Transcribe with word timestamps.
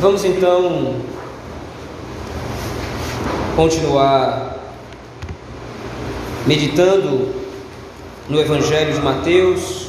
Vamos 0.00 0.24
então 0.24 0.94
continuar 3.54 4.56
meditando 6.46 7.28
no 8.26 8.40
Evangelho 8.40 8.94
de 8.94 9.00
Mateus. 9.02 9.88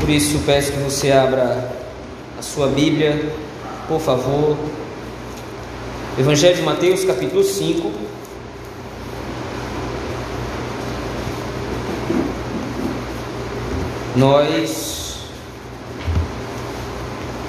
Por 0.00 0.10
isso 0.10 0.40
peço 0.44 0.72
que 0.72 0.78
você 0.78 1.12
abra 1.12 1.70
a 2.36 2.42
sua 2.42 2.66
Bíblia, 2.66 3.32
por 3.86 4.00
favor. 4.00 4.56
Evangelho 6.18 6.56
de 6.56 6.62
Mateus, 6.62 7.04
capítulo 7.04 7.44
5. 7.44 7.92
Nós 14.16 14.97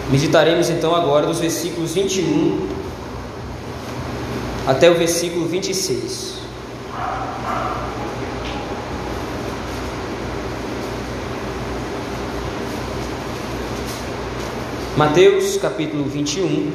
meditaremos 0.09 0.69
então 0.69 0.95
agora 0.95 1.27
dos 1.27 1.39
versículos 1.39 1.93
21 1.93 2.67
até 4.67 4.89
o 4.89 4.95
versículo 4.95 5.47
26. 5.47 6.39
Mateus 14.97 15.55
capítulo 15.57 16.03
21, 16.03 16.73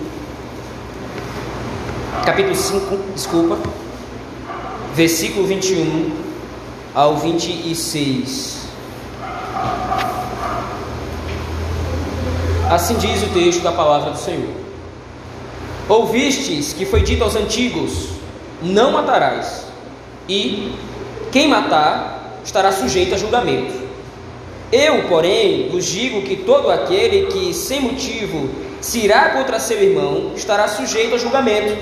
capítulo 2.24 2.54
5, 2.54 2.98
desculpa, 3.14 3.58
versículo 4.94 5.46
21 5.46 6.10
ao 6.94 7.18
26. 7.18 8.63
Assim 12.74 12.96
diz 12.96 13.22
o 13.22 13.28
texto 13.28 13.62
da 13.62 13.70
palavra 13.70 14.10
do 14.10 14.18
Senhor: 14.18 14.50
Ouvistes 15.88 16.72
que 16.72 16.84
foi 16.84 17.02
dito 17.02 17.22
aos 17.22 17.36
antigos: 17.36 18.08
Não 18.60 18.90
matarás, 18.90 19.66
e 20.28 20.72
quem 21.30 21.46
matar 21.46 22.40
estará 22.44 22.72
sujeito 22.72 23.14
a 23.14 23.16
julgamento. 23.16 23.72
Eu, 24.72 25.04
porém, 25.04 25.68
vos 25.68 25.86
digo 25.86 26.22
que 26.22 26.34
todo 26.34 26.68
aquele 26.68 27.26
que, 27.26 27.54
sem 27.54 27.80
motivo, 27.80 28.50
se 28.80 29.04
irá 29.04 29.30
contra 29.30 29.60
seu 29.60 29.80
irmão, 29.80 30.32
estará 30.34 30.66
sujeito 30.66 31.14
a 31.14 31.18
julgamento. 31.18 31.78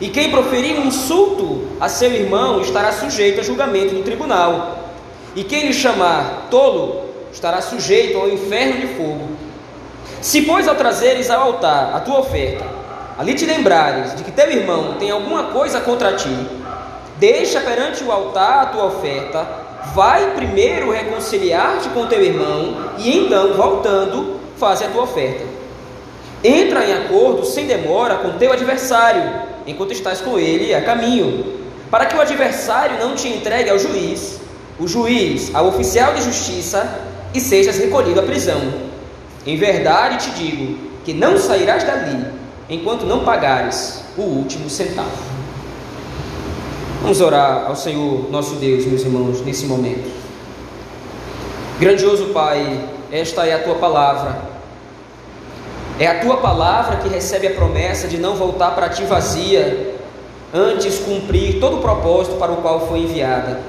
E 0.00 0.08
quem 0.08 0.30
proferir 0.30 0.78
um 0.78 0.86
insulto 0.86 1.66
a 1.80 1.88
seu 1.88 2.12
irmão 2.12 2.60
estará 2.60 2.92
sujeito 2.92 3.40
a 3.40 3.42
julgamento 3.42 3.92
no 3.92 4.04
tribunal. 4.04 4.92
E 5.34 5.42
quem 5.42 5.66
lhe 5.66 5.74
chamar 5.74 6.46
tolo 6.48 7.06
estará 7.32 7.60
sujeito 7.60 8.16
ao 8.18 8.28
inferno 8.28 8.80
de 8.80 8.86
fogo. 8.94 9.31
Se, 10.22 10.40
pois, 10.42 10.66
ao 10.66 10.74
trazeres 10.74 11.28
ao 11.28 11.42
altar 11.42 11.94
a 11.94 12.00
tua 12.00 12.20
oferta, 12.20 12.64
ali 13.18 13.34
te 13.34 13.44
lembrares 13.44 14.14
de 14.16 14.24
que 14.24 14.32
teu 14.32 14.50
irmão 14.50 14.94
tem 14.98 15.10
alguma 15.10 15.44
coisa 15.48 15.80
contra 15.80 16.14
ti, 16.14 16.34
deixa 17.18 17.60
perante 17.60 18.02
o 18.02 18.10
altar 18.10 18.62
a 18.62 18.66
tua 18.66 18.86
oferta 18.86 19.62
Vai 19.94 20.30
primeiro 20.34 20.90
reconciliar-te 20.90 21.88
com 21.90 22.06
teu 22.06 22.22
irmão 22.22 22.92
e 22.98 23.18
então, 23.18 23.52
voltando, 23.52 24.40
faze 24.56 24.84
a 24.84 24.88
tua 24.88 25.02
oferta. 25.02 25.44
Entra 26.42 26.86
em 26.86 26.94
acordo 26.94 27.44
sem 27.44 27.66
demora 27.66 28.14
com 28.16 28.38
teu 28.38 28.52
adversário, 28.52 29.22
enquanto 29.66 29.92
estás 29.92 30.20
com 30.20 30.38
ele 30.38 30.74
a 30.74 30.82
caminho, 30.82 31.60
para 31.90 32.06
que 32.06 32.16
o 32.16 32.20
adversário 32.20 32.98
não 32.98 33.14
te 33.14 33.28
entregue 33.28 33.68
ao 33.68 33.78
juiz, 33.78 34.40
o 34.78 34.88
juiz 34.88 35.54
ao 35.54 35.66
oficial 35.66 36.14
de 36.14 36.22
justiça 36.22 37.00
e 37.34 37.40
sejas 37.40 37.76
recolhido 37.76 38.20
à 38.20 38.22
prisão. 38.22 38.91
Em 39.46 39.56
verdade 39.56 40.24
te 40.24 40.30
digo 40.30 40.78
que 41.04 41.12
não 41.12 41.36
sairás 41.36 41.82
dali 41.84 42.24
enquanto 42.68 43.04
não 43.04 43.24
pagares 43.24 44.04
o 44.16 44.22
último 44.22 44.70
centavo. 44.70 45.32
Vamos 47.02 47.20
orar 47.20 47.66
ao 47.66 47.74
Senhor 47.74 48.30
nosso 48.30 48.54
Deus, 48.56 48.86
meus 48.86 49.02
irmãos, 49.02 49.40
nesse 49.44 49.66
momento. 49.66 50.08
Grandioso 51.80 52.26
Pai, 52.26 52.80
esta 53.10 53.44
é 53.44 53.54
a 53.54 53.58
tua 53.58 53.74
palavra. 53.74 54.52
É 55.98 56.06
a 56.06 56.20
tua 56.20 56.36
palavra 56.36 56.98
que 56.98 57.08
recebe 57.08 57.48
a 57.48 57.54
promessa 57.54 58.06
de 58.06 58.18
não 58.18 58.36
voltar 58.36 58.70
para 58.70 58.88
ti 58.88 59.02
vazia, 59.02 59.96
antes 60.54 61.00
cumprir 61.00 61.58
todo 61.58 61.78
o 61.78 61.80
propósito 61.80 62.36
para 62.36 62.52
o 62.52 62.58
qual 62.58 62.86
foi 62.86 63.00
enviada. 63.00 63.60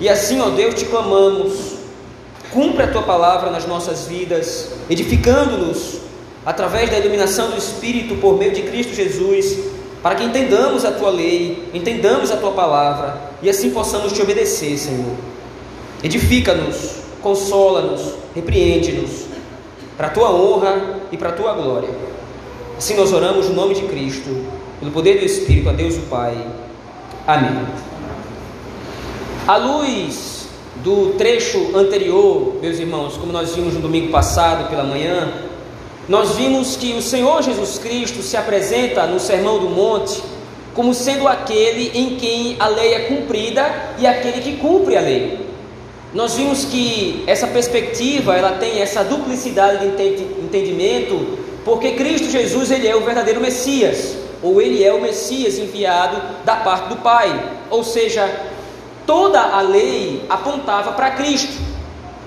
E 0.00 0.08
assim, 0.08 0.40
ó 0.40 0.50
Deus, 0.50 0.74
te 0.74 0.86
clamamos, 0.86 1.79
cumpre 2.52 2.84
a 2.84 2.88
tua 2.88 3.02
palavra 3.02 3.50
nas 3.50 3.66
nossas 3.66 4.06
vidas, 4.06 4.70
edificando-nos 4.88 6.00
através 6.44 6.90
da 6.90 6.98
iluminação 6.98 7.50
do 7.50 7.58
Espírito 7.58 8.16
por 8.16 8.38
meio 8.38 8.52
de 8.52 8.62
Cristo 8.62 8.94
Jesus 8.94 9.58
para 10.02 10.14
que 10.14 10.24
entendamos 10.24 10.84
a 10.84 10.92
tua 10.92 11.10
lei, 11.10 11.68
entendamos 11.74 12.30
a 12.30 12.36
tua 12.36 12.52
palavra 12.52 13.20
e 13.42 13.50
assim 13.50 13.70
possamos 13.70 14.12
te 14.12 14.22
obedecer, 14.22 14.78
Senhor. 14.78 15.14
Edifica-nos, 16.02 17.00
consola-nos, 17.20 18.14
repreende-nos, 18.34 19.26
para 19.98 20.06
a 20.06 20.10
tua 20.10 20.30
honra 20.30 21.00
e 21.12 21.18
para 21.18 21.28
a 21.28 21.32
tua 21.32 21.52
glória. 21.52 21.90
Assim 22.78 22.94
nós 22.94 23.12
oramos 23.12 23.50
no 23.50 23.54
nome 23.54 23.74
de 23.74 23.82
Cristo, 23.82 24.30
pelo 24.78 24.90
poder 24.90 25.18
do 25.18 25.26
Espírito, 25.26 25.68
a 25.68 25.72
Deus 25.72 25.96
o 25.96 26.02
Pai. 26.02 26.34
Amém. 27.26 27.66
À 29.46 29.58
luz 29.58 30.39
do 30.82 31.14
trecho 31.18 31.76
anterior, 31.76 32.56
meus 32.60 32.78
irmãos, 32.78 33.16
como 33.16 33.32
nós 33.32 33.54
vimos 33.54 33.74
no 33.74 33.80
domingo 33.80 34.10
passado 34.10 34.68
pela 34.70 34.82
manhã, 34.82 35.32
nós 36.08 36.36
vimos 36.36 36.76
que 36.76 36.94
o 36.94 37.02
Senhor 37.02 37.42
Jesus 37.42 37.78
Cristo 37.78 38.22
se 38.22 38.36
apresenta 38.36 39.06
no 39.06 39.20
Sermão 39.20 39.58
do 39.58 39.68
Monte 39.68 40.22
como 40.74 40.94
sendo 40.94 41.28
aquele 41.28 41.90
em 41.94 42.16
quem 42.16 42.56
a 42.58 42.68
lei 42.68 42.94
é 42.94 43.00
cumprida 43.00 43.94
e 43.98 44.06
aquele 44.06 44.40
que 44.40 44.56
cumpre 44.56 44.96
a 44.96 45.00
lei. 45.00 45.38
Nós 46.14 46.34
vimos 46.34 46.64
que 46.64 47.22
essa 47.26 47.46
perspectiva, 47.46 48.34
ela 48.34 48.52
tem 48.52 48.80
essa 48.80 49.04
duplicidade 49.04 49.86
de 49.86 50.22
entendimento, 50.42 51.38
porque 51.64 51.92
Cristo 51.92 52.30
Jesus, 52.30 52.70
ele 52.70 52.88
é 52.88 52.96
o 52.96 53.04
verdadeiro 53.04 53.40
Messias, 53.40 54.16
ou 54.42 54.60
ele 54.60 54.82
é 54.82 54.92
o 54.92 55.00
Messias 55.00 55.58
enviado 55.58 56.20
da 56.44 56.56
parte 56.56 56.88
do 56.88 56.96
Pai. 56.96 57.58
Ou 57.68 57.84
seja, 57.84 58.28
toda 59.10 59.40
a 59.40 59.60
lei 59.60 60.24
apontava 60.28 60.92
para 60.92 61.10
Cristo. 61.10 61.60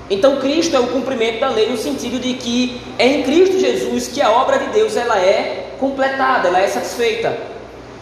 Então 0.10 0.36
Cristo 0.42 0.76
é 0.76 0.80
o 0.82 0.88
cumprimento 0.88 1.40
da 1.40 1.48
lei 1.48 1.70
no 1.70 1.78
sentido 1.78 2.20
de 2.20 2.34
que 2.34 2.82
é 3.00 3.08
em 3.08 3.24
Cristo 3.24 3.58
Jesus 3.58 4.10
que 4.10 4.22
a 4.22 4.30
obra 4.30 4.60
de 4.60 4.66
Deus 4.66 4.98
ela 4.98 5.18
é 5.18 5.76
completada, 5.80 6.50
ela 6.50 6.60
é 6.60 6.68
satisfeita. 6.68 7.38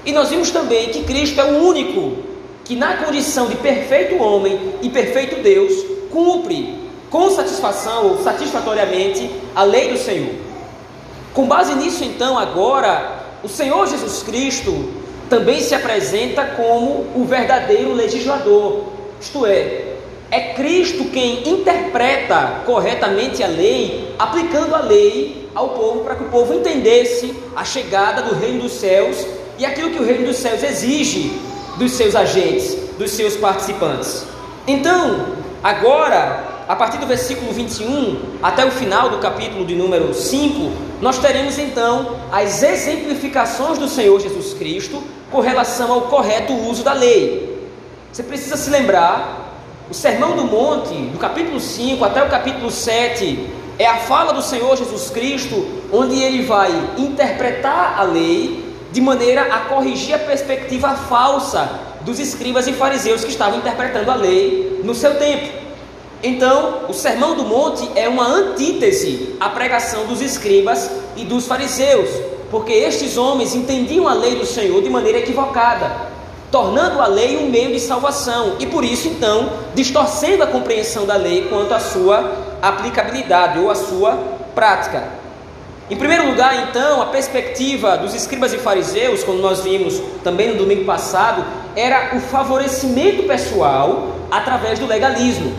E 0.03 0.11
nós 0.11 0.29
vimos 0.29 0.49
também 0.49 0.89
que 0.89 1.03
Cristo 1.03 1.39
é 1.39 1.43
o 1.43 1.63
único 1.63 2.23
que 2.65 2.75
na 2.75 2.97
condição 2.97 3.49
de 3.49 3.55
perfeito 3.57 4.17
homem 4.17 4.59
e 4.81 4.89
perfeito 4.89 5.43
Deus 5.43 5.73
cumpre 6.09 6.75
com 7.11 7.29
satisfação 7.29 8.07
ou 8.07 8.23
satisfatoriamente 8.23 9.29
a 9.55 9.61
lei 9.61 9.91
do 9.91 9.97
Senhor. 9.99 10.33
Com 11.35 11.45
base 11.45 11.75
nisso 11.75 12.03
então 12.03 12.35
agora 12.35 13.27
o 13.43 13.47
Senhor 13.47 13.85
Jesus 13.85 14.23
Cristo 14.23 14.89
também 15.31 15.61
se 15.61 15.73
apresenta 15.73 16.43
como 16.43 17.07
o 17.15 17.23
verdadeiro 17.23 17.93
legislador, 17.93 18.83
isto 19.21 19.45
é, 19.45 19.93
é 20.29 20.53
Cristo 20.55 21.05
quem 21.05 21.47
interpreta 21.47 22.63
corretamente 22.65 23.41
a 23.41 23.47
lei, 23.47 24.13
aplicando 24.19 24.75
a 24.75 24.81
lei 24.81 25.47
ao 25.55 25.69
povo 25.69 26.03
para 26.03 26.15
que 26.15 26.25
o 26.25 26.27
povo 26.27 26.53
entendesse 26.53 27.33
a 27.55 27.63
chegada 27.63 28.23
do 28.23 28.35
reino 28.35 28.63
dos 28.63 28.73
céus 28.73 29.25
e 29.57 29.65
aquilo 29.65 29.91
que 29.91 29.99
o 29.99 30.05
reino 30.05 30.27
dos 30.27 30.35
céus 30.35 30.63
exige 30.63 31.31
dos 31.77 31.93
seus 31.93 32.13
agentes, 32.13 32.75
dos 32.97 33.11
seus 33.11 33.37
participantes. 33.37 34.25
Então, 34.67 35.27
agora, 35.63 36.63
a 36.67 36.75
partir 36.75 36.97
do 36.97 37.07
versículo 37.07 37.53
21 37.53 38.19
até 38.43 38.65
o 38.65 38.71
final 38.71 39.09
do 39.09 39.19
capítulo 39.19 39.65
de 39.65 39.75
número 39.75 40.13
5, 40.13 40.71
nós 41.01 41.19
teremos 41.19 41.57
então 41.57 42.17
as 42.33 42.61
exemplificações 42.61 43.77
do 43.77 43.87
Senhor 43.87 44.19
Jesus 44.19 44.53
Cristo 44.53 45.01
com 45.31 45.39
relação 45.39 45.91
ao 45.91 46.01
correto 46.01 46.53
uso 46.53 46.83
da 46.83 46.93
lei. 46.93 47.69
Você 48.11 48.23
precisa 48.23 48.57
se 48.57 48.69
lembrar 48.69 49.41
o 49.89 49.93
Sermão 49.93 50.35
do 50.35 50.45
Monte, 50.45 50.93
do 50.93 51.17
capítulo 51.17 51.59
5 51.59 52.03
até 52.03 52.23
o 52.23 52.29
capítulo 52.29 52.69
7, 52.69 53.49
é 53.79 53.85
a 53.85 53.97
fala 53.97 54.33
do 54.33 54.41
Senhor 54.41 54.75
Jesus 54.77 55.09
Cristo, 55.09 55.65
onde 55.91 56.21
ele 56.21 56.43
vai 56.43 56.71
interpretar 56.97 57.99
a 57.99 58.03
lei 58.03 58.75
de 58.91 59.01
maneira 59.01 59.53
a 59.53 59.59
corrigir 59.61 60.13
a 60.13 60.19
perspectiva 60.19 60.95
falsa 60.95 61.69
dos 62.01 62.19
escribas 62.19 62.67
e 62.67 62.73
fariseus 62.73 63.23
que 63.23 63.31
estavam 63.31 63.59
interpretando 63.59 64.11
a 64.11 64.15
lei 64.15 64.81
no 64.83 64.93
seu 64.93 65.15
tempo. 65.17 65.51
Então, 66.23 66.83
o 66.87 66.93
Sermão 66.93 67.35
do 67.35 67.43
Monte 67.43 67.89
é 67.95 68.07
uma 68.07 68.27
antítese 68.27 69.35
à 69.39 69.49
pregação 69.49 70.05
dos 70.05 70.21
escribas 70.21 70.91
e 71.15 71.23
dos 71.23 71.47
fariseus, 71.47 72.09
porque 72.51 72.73
estes 72.73 73.17
homens 73.17 73.55
entendiam 73.55 74.07
a 74.07 74.13
lei 74.13 74.35
do 74.35 74.45
Senhor 74.45 74.83
de 74.83 74.89
maneira 74.89 75.19
equivocada 75.19 76.11
tornando 76.51 76.99
a 76.99 77.07
lei 77.07 77.37
um 77.37 77.49
meio 77.49 77.71
de 77.71 77.79
salvação 77.79 78.57
e 78.59 78.65
por 78.65 78.83
isso 78.83 79.07
então 79.07 79.49
distorcendo 79.73 80.43
a 80.43 80.47
compreensão 80.47 81.05
da 81.05 81.15
lei 81.15 81.47
quanto 81.47 81.73
à 81.73 81.79
sua 81.79 82.29
aplicabilidade 82.61 83.57
ou 83.57 83.71
à 83.71 83.75
sua 83.75 84.19
prática. 84.53 85.21
Em 85.89 85.95
primeiro 85.95 86.27
lugar, 86.27 86.69
então, 86.69 87.01
a 87.01 87.07
perspectiva 87.07 87.97
dos 87.97 88.13
escribas 88.13 88.53
e 88.53 88.57
fariseus, 88.57 89.23
como 89.23 89.39
nós 89.39 89.61
vimos 89.61 90.01
também 90.23 90.49
no 90.49 90.57
domingo 90.57 90.85
passado, 90.85 91.43
era 91.75 92.15
o 92.15 92.19
favorecimento 92.21 93.23
pessoal 93.23 94.15
através 94.29 94.79
do 94.79 94.87
legalismo. 94.87 95.53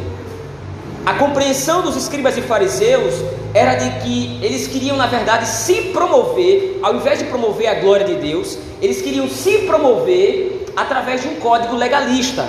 A 1.04 1.14
compreensão 1.14 1.82
dos 1.82 1.96
escribas 1.96 2.38
e 2.38 2.42
fariseus 2.42 3.14
era 3.54 3.74
de 3.74 4.02
que 4.02 4.38
eles 4.42 4.66
queriam, 4.66 4.96
na 4.96 5.06
verdade, 5.06 5.46
se 5.46 5.74
promover, 5.92 6.78
ao 6.82 6.96
invés 6.96 7.18
de 7.18 7.26
promover 7.26 7.68
a 7.68 7.74
glória 7.74 8.06
de 8.06 8.14
Deus, 8.14 8.58
eles 8.80 9.02
queriam 9.02 9.28
se 9.28 9.58
promover 9.58 10.66
através 10.74 11.22
de 11.22 11.28
um 11.28 11.34
código 11.36 11.76
legalista. 11.76 12.48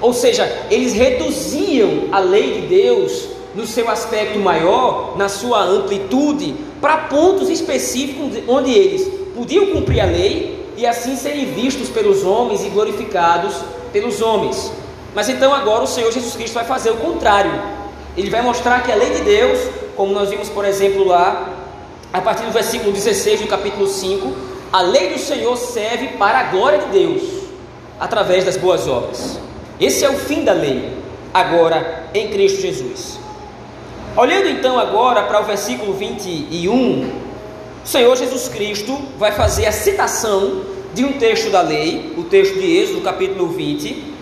Ou 0.00 0.12
seja, 0.12 0.44
eles 0.70 0.92
reduziam 0.92 2.08
a 2.12 2.18
lei 2.18 2.60
de 2.60 2.66
Deus 2.68 3.28
no 3.54 3.66
seu 3.66 3.88
aspecto 3.88 4.38
maior, 4.38 5.16
na 5.16 5.28
sua 5.28 5.62
amplitude, 5.62 6.54
para 6.80 6.98
pontos 7.08 7.48
específicos 7.48 8.42
onde 8.48 8.72
eles 8.72 9.08
podiam 9.34 9.66
cumprir 9.66 10.00
a 10.00 10.06
lei 10.06 10.64
e 10.76 10.86
assim 10.86 11.16
serem 11.16 11.46
vistos 11.46 11.88
pelos 11.88 12.24
homens 12.24 12.64
e 12.64 12.68
glorificados 12.68 13.54
pelos 13.92 14.20
homens. 14.20 14.72
Mas 15.14 15.28
então 15.28 15.54
agora 15.54 15.84
o 15.84 15.86
Senhor 15.86 16.12
Jesus 16.12 16.34
Cristo 16.34 16.54
vai 16.54 16.64
fazer 16.64 16.90
o 16.90 16.96
contrário. 16.96 17.52
Ele 18.16 18.30
vai 18.30 18.42
mostrar 18.42 18.82
que 18.82 18.90
a 18.90 18.96
lei 18.96 19.10
de 19.10 19.22
Deus, 19.22 19.58
como 19.96 20.12
nós 20.12 20.30
vimos, 20.30 20.48
por 20.48 20.64
exemplo, 20.64 21.04
lá, 21.04 21.52
a 22.12 22.20
partir 22.20 22.44
do 22.44 22.52
versículo 22.52 22.92
16 22.92 23.40
do 23.40 23.46
capítulo 23.46 23.86
5, 23.86 24.32
a 24.72 24.80
lei 24.80 25.12
do 25.12 25.18
Senhor 25.18 25.56
serve 25.56 26.08
para 26.18 26.38
a 26.38 26.42
glória 26.44 26.78
de 26.78 26.86
Deus, 26.86 27.22
através 27.98 28.44
das 28.44 28.56
boas 28.56 28.88
obras. 28.88 29.38
Esse 29.80 30.04
é 30.04 30.10
o 30.10 30.14
fim 30.14 30.44
da 30.44 30.52
lei, 30.52 30.92
agora 31.32 32.08
em 32.14 32.28
Cristo 32.28 32.60
Jesus. 32.60 33.18
Olhando 34.16 34.48
então 34.48 34.78
agora 34.78 35.22
para 35.22 35.40
o 35.40 35.44
versículo 35.44 35.92
21, 35.94 37.10
o 37.84 37.88
Senhor 37.88 38.16
Jesus 38.16 38.48
Cristo 38.48 38.96
vai 39.18 39.32
fazer 39.32 39.66
a 39.66 39.72
citação 39.72 40.62
de 40.94 41.04
um 41.04 41.14
texto 41.14 41.50
da 41.50 41.60
lei, 41.60 42.14
o 42.16 42.22
texto 42.22 42.54
de 42.54 42.78
Êxodo, 42.78 43.00
capítulo 43.00 43.48
20, 43.48 44.14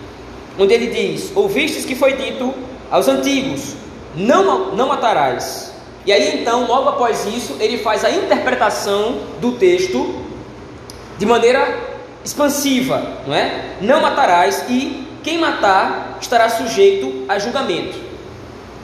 onde 0.57 0.73
ele 0.73 0.87
diz: 0.87 1.31
Ouvistes 1.35 1.85
que 1.85 1.95
foi 1.95 2.13
dito 2.13 2.53
aos 2.89 3.07
antigos: 3.07 3.75
Não, 4.15 4.75
não 4.75 4.87
matarás. 4.87 5.73
E 6.05 6.11
aí 6.11 6.41
então, 6.41 6.67
logo 6.67 6.89
após 6.89 7.25
isso, 7.25 7.55
ele 7.59 7.77
faz 7.77 8.03
a 8.03 8.11
interpretação 8.11 9.19
do 9.39 9.53
texto 9.53 10.21
de 11.17 11.25
maneira 11.25 11.93
expansiva, 12.23 13.01
não 13.25 13.33
é? 13.33 13.75
Não 13.81 14.01
matarás 14.01 14.65
e 14.69 15.07
quem 15.23 15.37
matar 15.37 16.17
estará 16.21 16.49
sujeito 16.49 17.25
a 17.27 17.39
julgamento. 17.39 17.97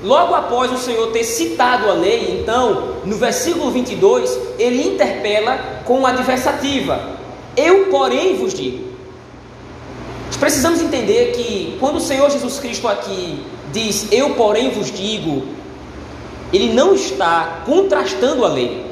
Logo 0.02 0.34
após 0.34 0.72
o 0.72 0.78
Senhor 0.78 1.08
ter 1.08 1.26
citado 1.26 1.90
a 1.90 1.94
lei, 1.94 2.40
então, 2.40 2.96
no 3.04 3.18
versículo 3.18 3.70
22, 3.70 4.40
ele 4.58 4.88
interpela 4.88 5.82
com 5.84 6.06
a 6.06 6.10
adversativa: 6.12 7.18
Eu, 7.58 7.88
porém, 7.88 8.38
vos 8.38 8.54
digo. 8.54 8.88
Precisamos 10.40 10.80
entender 10.80 11.34
que 11.34 11.76
quando 11.82 11.98
o 11.98 12.00
Senhor 12.00 12.30
Jesus 12.32 12.60
Cristo 12.60 12.88
aqui 12.88 13.44
diz 13.72 14.08
Eu, 14.12 14.32
porém, 14.32 14.70
vos 14.72 14.92
digo, 14.92 15.44
ele 16.52 16.74
não 16.74 16.94
está 16.94 17.64
contrastando 17.66 18.46
a 18.46 18.50
lei. 18.50 18.86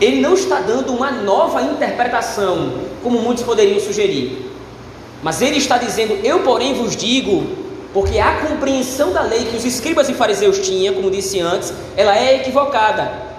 Ele 0.00 0.20
não 0.20 0.32
está 0.32 0.60
dando 0.60 0.92
uma 0.92 1.10
nova 1.10 1.60
interpretação, 1.62 2.72
como 3.02 3.20
muitos 3.20 3.44
poderiam 3.44 3.78
sugerir. 3.78 4.50
Mas 5.22 5.42
ele 5.42 5.58
está 5.58 5.76
dizendo: 5.76 6.18
Eu, 6.24 6.40
porém, 6.40 6.72
vos 6.74 6.96
digo, 6.96 7.46
porque 7.92 8.18
a 8.18 8.40
compreensão 8.46 9.12
da 9.12 9.22
lei 9.22 9.44
que 9.44 9.56
os 9.56 9.64
escribas 9.64 10.08
e 10.08 10.14
fariseus 10.14 10.58
tinham, 10.60 10.94
como 10.94 11.10
disse 11.10 11.40
antes, 11.40 11.72
ela 11.96 12.16
é 12.16 12.36
equivocada. 12.36 13.30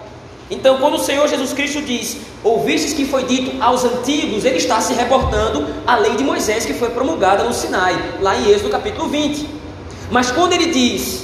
Então, 0.52 0.78
quando 0.80 0.96
o 0.96 1.00
Senhor 1.00 1.28
Jesus 1.28 1.54
Cristo 1.54 1.82
diz: 1.82 2.18
Ouvistes 2.44 2.94
que 2.94 3.06
foi 3.06 3.24
dito 3.24 3.64
aos 3.64 3.84
antigos, 3.84 4.46
ele 4.46 4.58
está 4.58 4.80
se 4.82 4.94
reportando 4.94 5.66
à 5.88 5.96
lei 5.96 6.16
de 6.16 6.24
Moisés 6.24 6.66
que 6.66 6.74
foi 6.74 6.90
promulgada 6.90 7.44
no 7.44 7.54
Sinai, 7.54 7.96
lá 8.22 8.38
em 8.38 8.50
Êxodo 8.50 8.70
capítulo 8.70 9.08
20. 9.08 9.61
Mas 10.12 10.30
quando 10.30 10.54
ele 10.54 10.68
diz: 10.68 11.24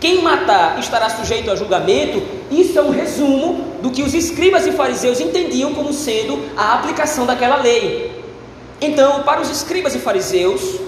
Quem 0.00 0.22
matar 0.22 0.78
estará 0.80 1.08
sujeito 1.10 1.50
a 1.50 1.54
julgamento, 1.54 2.22
isso 2.50 2.78
é 2.78 2.82
um 2.82 2.90
resumo 2.90 3.74
do 3.82 3.90
que 3.90 4.02
os 4.02 4.14
escribas 4.14 4.66
e 4.66 4.72
fariseus 4.72 5.20
entendiam 5.20 5.74
como 5.74 5.92
sendo 5.92 6.40
a 6.56 6.74
aplicação 6.74 7.26
daquela 7.26 7.56
lei. 7.56 8.10
Então, 8.80 9.22
para 9.22 9.40
os 9.40 9.50
escribas 9.50 9.94
e 9.94 9.98
fariseus, 9.98 10.80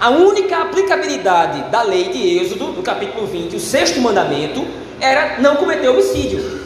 a 0.00 0.10
única 0.10 0.62
aplicabilidade 0.62 1.70
da 1.70 1.82
lei 1.82 2.08
de 2.08 2.38
Êxodo, 2.38 2.68
no 2.68 2.82
capítulo 2.82 3.26
20, 3.26 3.56
o 3.56 3.60
sexto 3.60 4.00
mandamento, 4.00 4.66
era 5.00 5.38
não 5.40 5.56
cometer 5.56 5.88
homicídio. 5.88 6.64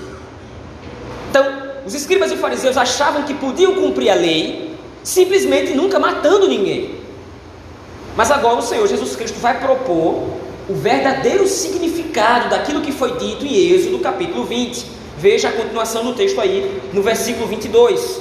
Então, 1.31 1.45
os 1.85 1.95
escribas 1.95 2.31
e 2.31 2.37
fariseus 2.37 2.77
achavam 2.77 3.25
que 3.25 3.35
podiam 3.35 3.75
cumprir 3.75 4.11
a 4.11 4.15
lei 4.15 4.77
simplesmente 5.03 5.75
nunca 5.75 5.99
matando 5.99 6.49
ninguém. 6.49 6.99
Mas 8.17 8.31
agora 8.31 8.57
o 8.57 8.63
Senhor 8.63 8.87
Jesus 8.87 9.15
Cristo 9.17 9.39
vai 9.39 9.61
propor 9.61 10.39
o 10.69 10.75
verdadeiro 10.75 11.47
significado 11.47 12.51
daquilo 12.51 12.83
que 12.83 12.93
foi 12.93 13.17
dito 13.17 13.47
em 13.47 13.73
Êxodo, 13.73 13.99
capítulo 14.01 14.45
20. 14.45 14.87
Veja 15.17 15.49
a 15.49 15.53
continuação 15.53 16.05
do 16.05 16.15
texto 16.15 16.41
aí, 16.41 16.81
no 16.93 17.03
versículo 17.03 17.47
22. 17.47 18.21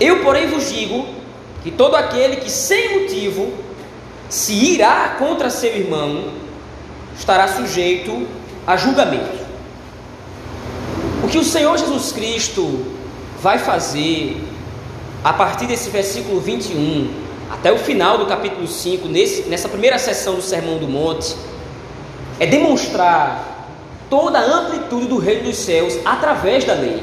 Eu, 0.00 0.22
porém, 0.22 0.46
vos 0.46 0.70
digo 0.70 1.06
que 1.62 1.70
todo 1.70 1.96
aquele 1.96 2.36
que 2.36 2.50
sem 2.50 3.00
motivo 3.00 3.52
se 4.28 4.52
irá 4.52 5.16
contra 5.18 5.50
seu 5.50 5.74
irmão 5.76 6.32
estará 7.18 7.48
sujeito 7.48 8.26
a 8.66 8.76
julgamento. 8.76 9.38
O 11.24 11.28
que 11.28 11.38
o 11.38 11.44
Senhor 11.44 11.76
Jesus 11.76 12.12
Cristo 12.12 12.86
vai 13.42 13.58
fazer 13.58 14.40
a 15.24 15.32
partir 15.32 15.66
desse 15.66 15.90
versículo 15.90 16.40
21 16.40 17.27
até 17.50 17.72
o 17.72 17.78
final 17.78 18.18
do 18.18 18.26
capítulo 18.26 18.66
5, 18.66 19.08
nesse, 19.08 19.48
nessa 19.48 19.68
primeira 19.68 19.98
sessão 19.98 20.34
do 20.34 20.42
Sermão 20.42 20.78
do 20.78 20.86
Monte, 20.86 21.34
é 22.38 22.46
demonstrar 22.46 23.76
toda 24.10 24.38
a 24.38 24.44
amplitude 24.44 25.06
do 25.06 25.18
reino 25.18 25.44
dos 25.44 25.56
céus 25.56 25.98
através 26.04 26.64
da 26.64 26.74
lei. 26.74 27.02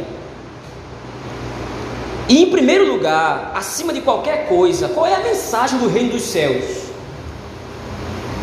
E 2.28 2.42
em 2.42 2.50
primeiro 2.50 2.92
lugar, 2.92 3.52
acima 3.56 3.94
de 3.94 4.02
qualquer 4.02 4.48
coisa, 4.48 4.90
qual 4.90 5.06
é 5.06 5.14
a 5.14 5.20
mensagem 5.20 5.80
do 5.80 5.88
reino 5.88 6.12
dos 6.12 6.24
céus? 6.24 6.86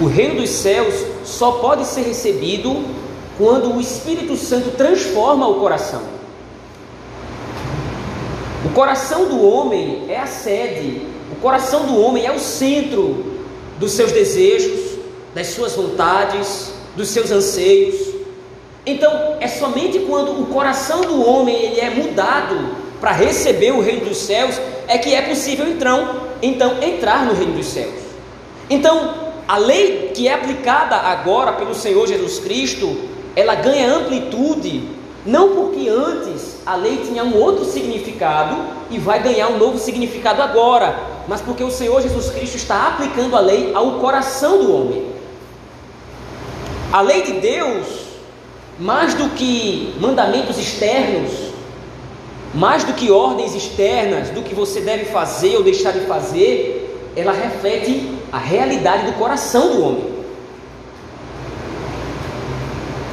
O 0.00 0.06
reino 0.06 0.40
dos 0.40 0.50
céus 0.50 0.94
só 1.24 1.52
pode 1.52 1.84
ser 1.86 2.02
recebido 2.02 2.84
quando 3.36 3.74
o 3.74 3.80
Espírito 3.80 4.36
Santo 4.36 4.70
transforma 4.72 5.48
o 5.48 5.60
coração. 5.60 6.02
O 8.64 8.70
coração 8.70 9.26
do 9.26 9.44
homem 9.44 10.04
é 10.08 10.18
a 10.18 10.26
sede, 10.26 11.06
coração 11.42 11.84
do 11.86 12.00
homem 12.00 12.24
é 12.24 12.30
o 12.30 12.38
centro 12.38 13.34
dos 13.78 13.92
seus 13.92 14.12
desejos, 14.12 14.98
das 15.34 15.48
suas 15.48 15.74
vontades, 15.74 16.72
dos 16.96 17.08
seus 17.08 17.30
anseios. 17.32 17.96
Então, 18.86 19.36
é 19.40 19.48
somente 19.48 19.98
quando 20.00 20.40
o 20.40 20.46
coração 20.46 21.00
do 21.02 21.28
homem 21.28 21.54
ele 21.54 21.80
é 21.80 21.90
mudado 21.90 22.76
para 23.00 23.10
receber 23.10 23.72
o 23.72 23.80
reino 23.80 24.06
dos 24.06 24.18
céus, 24.18 24.60
é 24.86 24.96
que 24.96 25.12
é 25.14 25.22
possível 25.22 25.68
então, 25.68 26.22
então 26.40 26.80
entrar 26.80 27.26
no 27.26 27.34
reino 27.34 27.54
dos 27.54 27.66
céus. 27.66 27.94
Então, 28.70 29.14
a 29.48 29.58
lei 29.58 30.12
que 30.14 30.28
é 30.28 30.34
aplicada 30.34 30.96
agora 30.96 31.52
pelo 31.52 31.74
Senhor 31.74 32.06
Jesus 32.06 32.38
Cristo, 32.38 32.96
ela 33.34 33.56
ganha 33.56 33.92
amplitude, 33.92 34.88
não 35.26 35.56
porque 35.56 35.88
antes 35.88 36.58
a 36.64 36.76
lei 36.76 36.98
tinha 36.98 37.24
um 37.24 37.36
outro 37.36 37.64
significado 37.64 38.56
e 38.90 38.98
vai 38.98 39.22
ganhar 39.22 39.48
um 39.48 39.58
novo 39.58 39.78
significado 39.78 40.40
agora, 40.42 41.11
mas 41.28 41.40
porque 41.40 41.62
o 41.62 41.70
Senhor 41.70 42.00
Jesus 42.02 42.30
Cristo 42.30 42.56
está 42.56 42.88
aplicando 42.88 43.36
a 43.36 43.40
lei 43.40 43.72
ao 43.74 43.98
coração 44.00 44.58
do 44.58 44.74
homem. 44.74 45.12
A 46.92 47.00
lei 47.00 47.22
de 47.22 47.32
Deus, 47.34 47.86
mais 48.78 49.14
do 49.14 49.30
que 49.30 49.94
mandamentos 49.98 50.58
externos, 50.58 51.30
mais 52.54 52.84
do 52.84 52.92
que 52.92 53.10
ordens 53.10 53.54
externas, 53.54 54.30
do 54.30 54.42
que 54.42 54.54
você 54.54 54.80
deve 54.80 55.06
fazer 55.06 55.56
ou 55.56 55.62
deixar 55.62 55.92
de 55.92 56.00
fazer, 56.00 57.12
ela 57.16 57.32
reflete 57.32 58.18
a 58.30 58.38
realidade 58.38 59.06
do 59.06 59.12
coração 59.12 59.76
do 59.76 59.84
homem. 59.84 60.12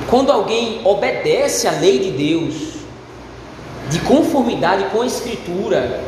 Quando 0.09 0.31
alguém 0.31 0.81
obedece 0.83 1.67
à 1.67 1.71
lei 1.71 1.99
de 1.99 2.11
Deus, 2.11 2.79
de 3.89 3.99
conformidade 3.99 4.85
com 4.91 5.01
a 5.01 5.05
Escritura, 5.05 6.01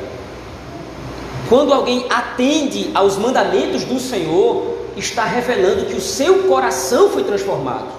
quando 1.52 1.74
alguém 1.74 2.06
atende 2.10 2.92
aos 2.94 3.18
mandamentos 3.18 3.84
do 3.84 4.00
Senhor, 4.00 4.88
está 4.96 5.26
revelando 5.26 5.86
que 5.86 5.96
o 5.96 6.00
seu 6.00 6.44
coração 6.44 7.10
foi 7.10 7.26
transformado, 7.26 7.90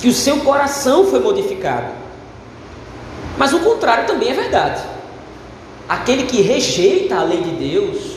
que 0.00 0.08
o 0.08 0.12
seu 0.12 0.38
coração 0.38 1.06
foi 1.06 1.20
modificado. 1.20 1.92
Mas 3.38 3.52
o 3.52 3.60
contrário 3.60 4.04
também 4.04 4.30
é 4.30 4.34
verdade. 4.34 4.82
Aquele 5.88 6.24
que 6.24 6.42
rejeita 6.42 7.18
a 7.18 7.22
lei 7.22 7.40
de 7.40 7.50
Deus, 7.50 8.16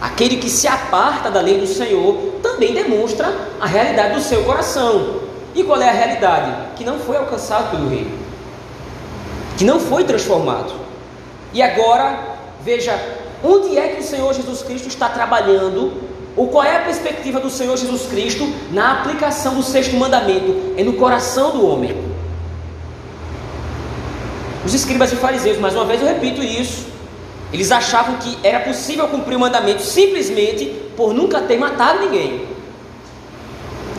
aquele 0.00 0.38
que 0.38 0.50
se 0.50 0.66
aparta 0.66 1.30
da 1.30 1.40
lei 1.40 1.60
do 1.60 1.68
Senhor, 1.68 2.16
também 2.42 2.74
demonstra 2.74 3.32
a 3.60 3.66
realidade 3.66 4.14
do 4.14 4.22
seu 4.22 4.42
coração. 4.42 5.20
E 5.54 5.62
qual 5.62 5.80
é 5.80 5.88
a 5.88 5.92
realidade? 5.92 6.74
Que 6.74 6.82
não 6.82 6.98
foi 6.98 7.16
alcançado 7.16 7.70
pelo 7.70 7.88
reino, 7.88 8.10
que 9.56 9.64
não 9.64 9.78
foi 9.78 10.02
transformado. 10.02 10.72
E 11.52 11.62
agora, 11.62 12.36
veja, 12.64 13.19
onde 13.42 13.78
é 13.78 13.88
que 13.88 14.00
o 14.00 14.04
Senhor 14.04 14.32
Jesus 14.34 14.62
Cristo 14.62 14.88
está 14.88 15.08
trabalhando, 15.08 15.92
ou 16.36 16.48
qual 16.48 16.64
é 16.64 16.76
a 16.76 16.80
perspectiva 16.80 17.40
do 17.40 17.50
Senhor 17.50 17.76
Jesus 17.76 18.06
Cristo 18.06 18.48
na 18.70 19.00
aplicação 19.00 19.54
do 19.54 19.62
sexto 19.62 19.96
mandamento? 19.96 20.74
É 20.76 20.84
no 20.84 20.94
coração 20.94 21.50
do 21.52 21.66
homem. 21.66 21.96
Os 24.64 24.74
escribas 24.74 25.12
e 25.12 25.16
fariseus, 25.16 25.58
mais 25.58 25.74
uma 25.74 25.84
vez 25.84 26.00
eu 26.00 26.06
repito 26.06 26.42
isso, 26.42 26.86
eles 27.52 27.72
achavam 27.72 28.16
que 28.16 28.38
era 28.42 28.60
possível 28.60 29.08
cumprir 29.08 29.36
o 29.36 29.40
mandamento 29.40 29.82
simplesmente 29.82 30.66
por 30.96 31.12
nunca 31.12 31.40
ter 31.40 31.58
matado 31.58 32.00
ninguém. 32.00 32.42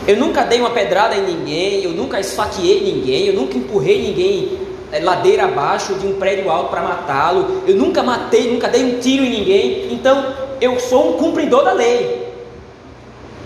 Eu 0.06 0.16
nunca 0.16 0.42
dei 0.42 0.60
uma 0.60 0.70
pedrada 0.70 1.14
em 1.14 1.22
ninguém, 1.22 1.84
eu 1.84 1.92
nunca 1.92 2.18
esfaqueei 2.18 2.80
ninguém, 2.80 3.26
eu 3.26 3.34
nunca 3.34 3.56
empurrei 3.56 4.02
ninguém 4.02 4.58
é, 4.92 5.00
ladeira 5.00 5.44
abaixo 5.44 5.94
de 5.94 6.06
um 6.06 6.18
prédio 6.18 6.50
alto 6.50 6.68
para 6.68 6.82
matá-lo, 6.82 7.62
eu 7.66 7.74
nunca 7.74 8.02
matei, 8.02 8.52
nunca 8.52 8.68
dei 8.68 8.84
um 8.84 9.00
tiro 9.00 9.24
em 9.24 9.30
ninguém, 9.30 9.92
então 9.92 10.34
eu 10.60 10.78
sou 10.78 11.14
um 11.14 11.18
cumpridor 11.18 11.64
da 11.64 11.72
lei. 11.72 12.28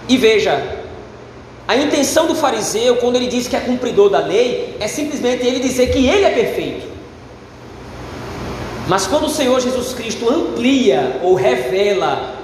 E 0.09 0.17
veja, 0.17 0.85
a 1.69 1.76
intenção 1.76 2.26
do 2.26 2.35
fariseu, 2.35 2.97
quando 2.97 3.15
ele 3.15 3.29
diz 3.29 3.47
que 3.47 3.55
é 3.55 3.61
cumpridor 3.61 4.11
da 4.11 4.19
lei, 4.19 4.76
é 4.81 4.88
simplesmente 4.88 5.47
ele 5.47 5.61
dizer 5.61 5.93
que 5.93 6.07
ele 6.07 6.25
é 6.25 6.31
perfeito. 6.31 6.87
Mas 8.88 9.07
quando 9.07 9.26
o 9.26 9.31
Senhor 9.31 9.61
Jesus 9.61 9.95
Cristo 9.95 10.29
amplia 10.29 11.21
ou 11.23 11.35
revela 11.35 12.35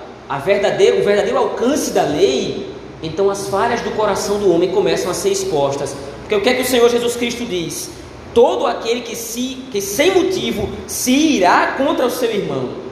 verdadeiro, 0.45 1.01
o 1.01 1.05
verdadeiro 1.05 1.39
alcance 1.39 1.91
da 1.91 2.03
lei, 2.03 2.69
então 3.03 3.31
as 3.31 3.49
falhas 3.49 3.81
do 3.81 3.91
coração 3.93 4.39
do 4.39 4.53
homem 4.53 4.71
começam 4.71 5.11
a 5.11 5.15
ser 5.15 5.31
expostas. 5.31 5.95
Porque 6.21 6.35
o 6.37 6.41
que 6.41 6.49
é 6.49 6.55
que 6.55 6.63
o 6.63 6.67
Senhor 6.67 6.89
Jesus 6.89 7.17
Cristo 7.17 7.45
diz? 7.45 7.91
Todo 8.35 8.67
aquele 8.67 9.03
que, 9.03 9.15
se, 9.15 9.59
que 9.71 9.81
sem 9.81 10.15
motivo 10.15 10.69
se 10.87 11.13
irá 11.13 11.75
contra 11.77 12.07
o 12.07 12.11
seu 12.11 12.31
irmão. 12.31 12.83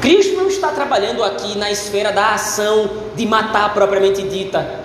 Cristo 0.00 0.36
não 0.36 0.48
está 0.48 0.68
trabalhando 0.68 1.22
aqui 1.22 1.56
na 1.58 1.70
esfera 1.70 2.10
da 2.10 2.34
ação 2.34 2.90
de 3.14 3.26
matar 3.26 3.72
propriamente 3.74 4.22
dita. 4.22 4.80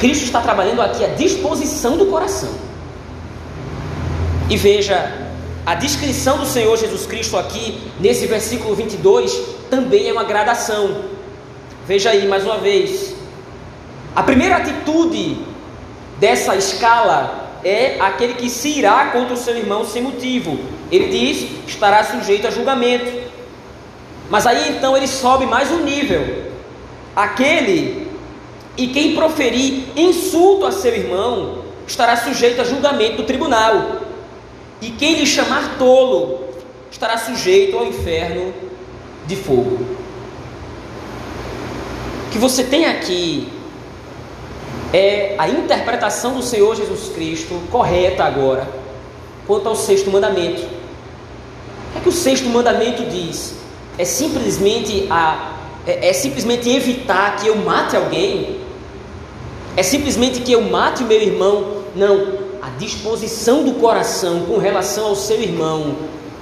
Cristo 0.00 0.24
está 0.24 0.40
trabalhando 0.40 0.80
aqui 0.80 1.04
a 1.04 1.08
disposição 1.08 1.96
do 1.96 2.06
coração. 2.06 2.48
E 4.48 4.56
veja, 4.56 5.28
a 5.66 5.74
descrição 5.74 6.38
do 6.38 6.46
Senhor 6.46 6.74
Jesus 6.78 7.04
Cristo 7.04 7.36
aqui, 7.36 7.78
nesse 8.00 8.26
versículo 8.26 8.74
22, 8.74 9.38
também 9.68 10.08
é 10.08 10.12
uma 10.12 10.24
gradação. 10.24 11.02
Veja 11.86 12.10
aí 12.10 12.26
mais 12.26 12.44
uma 12.44 12.56
vez. 12.56 13.14
A 14.16 14.22
primeira 14.22 14.56
atitude 14.56 15.36
dessa 16.18 16.56
escala 16.56 17.58
é 17.64 17.96
aquele 18.00 18.34
que 18.34 18.48
se 18.48 18.68
irá 18.68 19.06
contra 19.06 19.34
o 19.34 19.36
seu 19.36 19.56
irmão 19.56 19.84
sem 19.84 20.02
motivo. 20.02 20.58
Ele 20.90 21.08
diz: 21.08 21.48
estará 21.66 22.04
sujeito 22.04 22.46
a 22.46 22.50
julgamento. 22.50 23.28
Mas 24.30 24.46
aí 24.46 24.76
então 24.76 24.96
ele 24.96 25.08
sobe 25.08 25.46
mais 25.46 25.70
um 25.70 25.82
nível. 25.82 26.52
Aquele 27.16 28.06
e 28.76 28.88
quem 28.88 29.14
proferir 29.14 29.84
insulto 29.96 30.66
a 30.66 30.72
seu 30.72 30.94
irmão 30.94 31.64
estará 31.86 32.16
sujeito 32.16 32.60
a 32.60 32.64
julgamento 32.64 33.18
do 33.18 33.24
tribunal. 33.24 34.02
E 34.80 34.90
quem 34.90 35.14
lhe 35.14 35.26
chamar 35.26 35.76
tolo 35.78 36.44
estará 36.90 37.18
sujeito 37.18 37.76
ao 37.76 37.86
inferno 37.86 38.54
de 39.26 39.34
fogo 39.34 39.98
que 42.30 42.38
você 42.38 42.62
tem 42.62 42.86
aqui 42.86 43.48
é 44.92 45.34
a 45.38 45.48
interpretação 45.48 46.34
do 46.34 46.42
Senhor 46.42 46.74
Jesus 46.74 47.10
Cristo 47.14 47.60
correta 47.70 48.24
agora 48.24 48.68
quanto 49.46 49.68
ao 49.68 49.76
sexto 49.76 50.10
mandamento. 50.10 50.62
O 50.62 51.92
que, 51.92 51.98
é 51.98 52.00
que 52.00 52.08
o 52.08 52.12
sexto 52.12 52.48
mandamento 52.48 53.04
diz? 53.04 53.54
É 53.96 54.04
simplesmente 54.04 55.06
a 55.10 55.58
é, 55.88 56.10
é 56.10 56.12
simplesmente 56.12 56.68
evitar 56.68 57.36
que 57.36 57.48
eu 57.48 57.56
mate 57.56 57.96
alguém? 57.96 58.60
É 59.74 59.82
simplesmente 59.82 60.40
que 60.40 60.52
eu 60.52 60.60
mate 60.60 61.02
o 61.02 61.06
meu 61.06 61.20
irmão? 61.20 61.82
Não. 61.96 62.48
A 62.60 62.68
disposição 62.78 63.64
do 63.64 63.74
coração 63.74 64.40
com 64.40 64.58
relação 64.58 65.06
ao 65.06 65.16
seu 65.16 65.40
irmão 65.40 65.96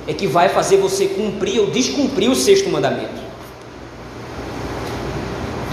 é 0.09 0.13
que 0.13 0.27
vai 0.27 0.49
fazer 0.49 0.79
você 0.79 1.07
cumprir 1.07 1.61
ou 1.61 1.67
descumprir 1.71 2.29
o 2.29 2.35
sexto 2.35 2.69
mandamento. 2.69 3.26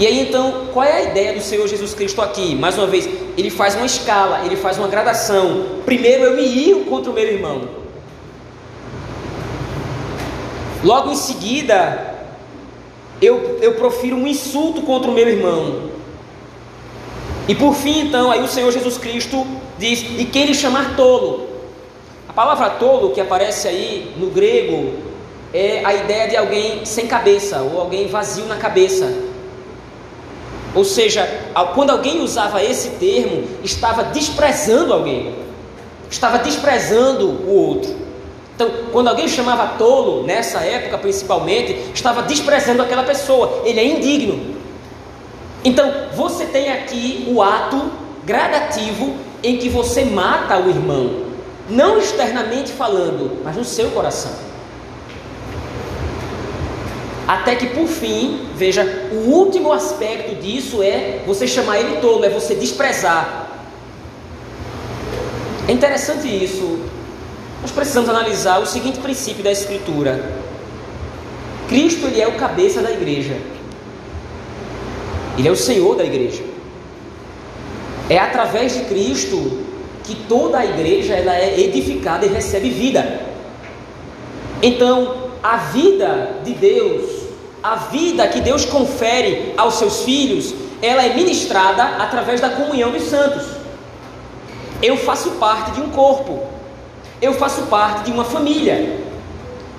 E 0.04 0.06
aí 0.06 0.20
então, 0.20 0.66
qual 0.70 0.84
é 0.84 0.92
a 0.92 1.02
ideia 1.02 1.32
do 1.32 1.40
Senhor 1.40 1.66
Jesus 1.66 1.94
Cristo 1.94 2.20
aqui? 2.20 2.54
Mais 2.54 2.76
uma 2.76 2.86
vez, 2.86 3.08
ele 3.38 3.48
faz 3.48 3.74
uma 3.74 3.86
escala, 3.86 4.44
ele 4.44 4.54
faz 4.54 4.76
uma 4.76 4.86
gradação. 4.86 5.80
Primeiro 5.86 6.24
eu 6.24 6.36
me 6.36 6.42
iro 6.42 6.80
contra 6.80 7.10
o 7.10 7.14
meu 7.14 7.26
irmão. 7.26 7.62
Logo 10.84 11.10
em 11.10 11.16
seguida, 11.16 12.16
eu, 13.22 13.58
eu 13.62 13.76
profiro 13.76 14.16
um 14.16 14.26
insulto 14.26 14.82
contra 14.82 15.10
o 15.10 15.14
meu 15.14 15.26
irmão. 15.26 15.88
E 17.48 17.54
por 17.54 17.74
fim, 17.74 18.00
então, 18.00 18.30
aí 18.30 18.42
o 18.42 18.48
Senhor 18.48 18.70
Jesus 18.70 18.98
Cristo 18.98 19.46
diz: 19.78 20.04
E 20.18 20.26
quem 20.26 20.44
lhe 20.44 20.54
chamar 20.54 20.96
tolo? 20.96 21.48
A 22.28 22.32
palavra 22.34 22.68
tolo 22.68 23.12
que 23.12 23.22
aparece 23.22 23.68
aí 23.68 24.12
no 24.18 24.26
grego 24.26 24.96
é 25.50 25.82
a 25.82 25.94
ideia 25.94 26.28
de 26.28 26.36
alguém 26.36 26.84
sem 26.84 27.06
cabeça 27.06 27.62
ou 27.62 27.80
alguém 27.80 28.06
vazio 28.06 28.44
na 28.44 28.56
cabeça. 28.56 29.32
Ou 30.74 30.84
seja, 30.84 31.28
quando 31.74 31.90
alguém 31.90 32.20
usava 32.20 32.62
esse 32.62 32.90
termo, 32.90 33.44
estava 33.62 34.04
desprezando 34.04 34.92
alguém, 34.92 35.34
estava 36.10 36.38
desprezando 36.38 37.26
o 37.26 37.50
outro. 37.50 37.94
Então, 38.54 38.70
quando 38.92 39.08
alguém 39.08 39.28
chamava 39.28 39.78
tolo, 39.78 40.24
nessa 40.24 40.60
época 40.60 40.98
principalmente, 40.98 41.90
estava 41.94 42.22
desprezando 42.22 42.82
aquela 42.82 43.02
pessoa, 43.02 43.62
ele 43.64 43.80
é 43.80 43.84
indigno. 43.84 44.54
Então, 45.64 45.92
você 46.14 46.44
tem 46.46 46.70
aqui 46.70 47.24
o 47.28 47.42
ato 47.42 47.90
gradativo 48.24 49.14
em 49.42 49.58
que 49.58 49.68
você 49.68 50.04
mata 50.04 50.58
o 50.58 50.68
irmão, 50.68 51.24
não 51.68 51.98
externamente 51.98 52.72
falando, 52.72 53.42
mas 53.44 53.56
no 53.56 53.64
seu 53.64 53.90
coração. 53.90 54.32
Até 57.26 57.56
que 57.56 57.68
por 57.68 57.86
fim, 57.86 58.48
veja, 58.54 59.08
o 59.10 59.30
último 59.30 59.72
aspecto 59.72 60.34
disso 60.34 60.82
é 60.82 61.22
você 61.26 61.46
chamar 61.46 61.78
ele 61.80 61.96
tolo, 61.96 62.24
é 62.24 62.28
você 62.28 62.54
desprezar. 62.54 63.48
É 65.66 65.72
interessante 65.72 66.28
isso. 66.28 66.80
Nós 67.62 67.70
precisamos 67.70 68.10
analisar 68.10 68.58
o 68.58 68.66
seguinte 68.66 68.98
princípio 68.98 69.42
da 69.42 69.50
Escritura: 69.50 70.32
Cristo 71.66 72.06
ele 72.06 72.20
é 72.20 72.28
o 72.28 72.36
cabeça 72.36 72.82
da 72.82 72.92
igreja, 72.92 73.38
ele 75.38 75.48
é 75.48 75.50
o 75.50 75.56
Senhor 75.56 75.96
da 75.96 76.04
igreja. 76.04 76.42
É 78.10 78.18
através 78.18 78.74
de 78.74 78.84
Cristo 78.84 79.64
que 80.02 80.14
toda 80.28 80.58
a 80.58 80.66
igreja 80.66 81.14
ela 81.14 81.34
é 81.34 81.58
edificada 81.58 82.26
e 82.26 82.28
recebe 82.28 82.68
vida. 82.68 83.22
Então, 84.62 85.24
a 85.42 85.56
vida 85.56 86.36
de 86.44 86.52
Deus, 86.52 87.13
a 87.64 87.76
vida 87.76 88.28
que 88.28 88.42
Deus 88.42 88.66
confere 88.66 89.54
aos 89.56 89.76
seus 89.76 90.02
filhos, 90.02 90.54
ela 90.82 91.02
é 91.02 91.14
ministrada 91.14 91.82
através 91.96 92.38
da 92.38 92.50
comunhão 92.50 92.90
dos 92.90 93.04
santos. 93.04 93.42
Eu 94.82 94.98
faço 94.98 95.30
parte 95.32 95.70
de 95.70 95.80
um 95.80 95.88
corpo, 95.88 96.42
eu 97.22 97.32
faço 97.32 97.62
parte 97.62 98.04
de 98.04 98.12
uma 98.12 98.22
família. 98.22 99.00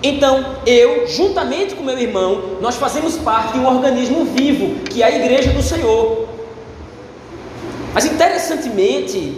Então, 0.01 0.57
eu, 0.65 1.07
juntamente 1.07 1.75
com 1.75 1.83
meu 1.83 1.99
irmão, 1.99 2.57
nós 2.59 2.75
fazemos 2.75 3.17
parte 3.17 3.53
de 3.53 3.59
um 3.59 3.67
organismo 3.67 4.25
vivo, 4.25 4.83
que 4.85 5.03
é 5.03 5.05
a 5.05 5.15
igreja 5.15 5.51
do 5.51 5.61
Senhor. 5.61 6.27
Mas 7.93 8.05
interessantemente, 8.05 9.37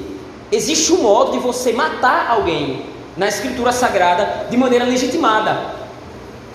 existe 0.50 0.94
um 0.94 1.02
modo 1.02 1.34
de 1.34 1.40
você 1.40 1.74
matar 1.74 2.28
alguém 2.30 2.86
na 3.18 3.28
escritura 3.28 3.74
sagrada 3.74 4.48
de 4.50 4.56
maneira 4.56 4.86
legitimada 4.86 5.76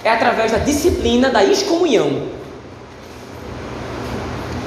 é 0.05 0.11
através 0.11 0.53
da 0.53 0.59
disciplina 0.59 1.31
da 1.31 1.45
excomunhão. 1.45 2.29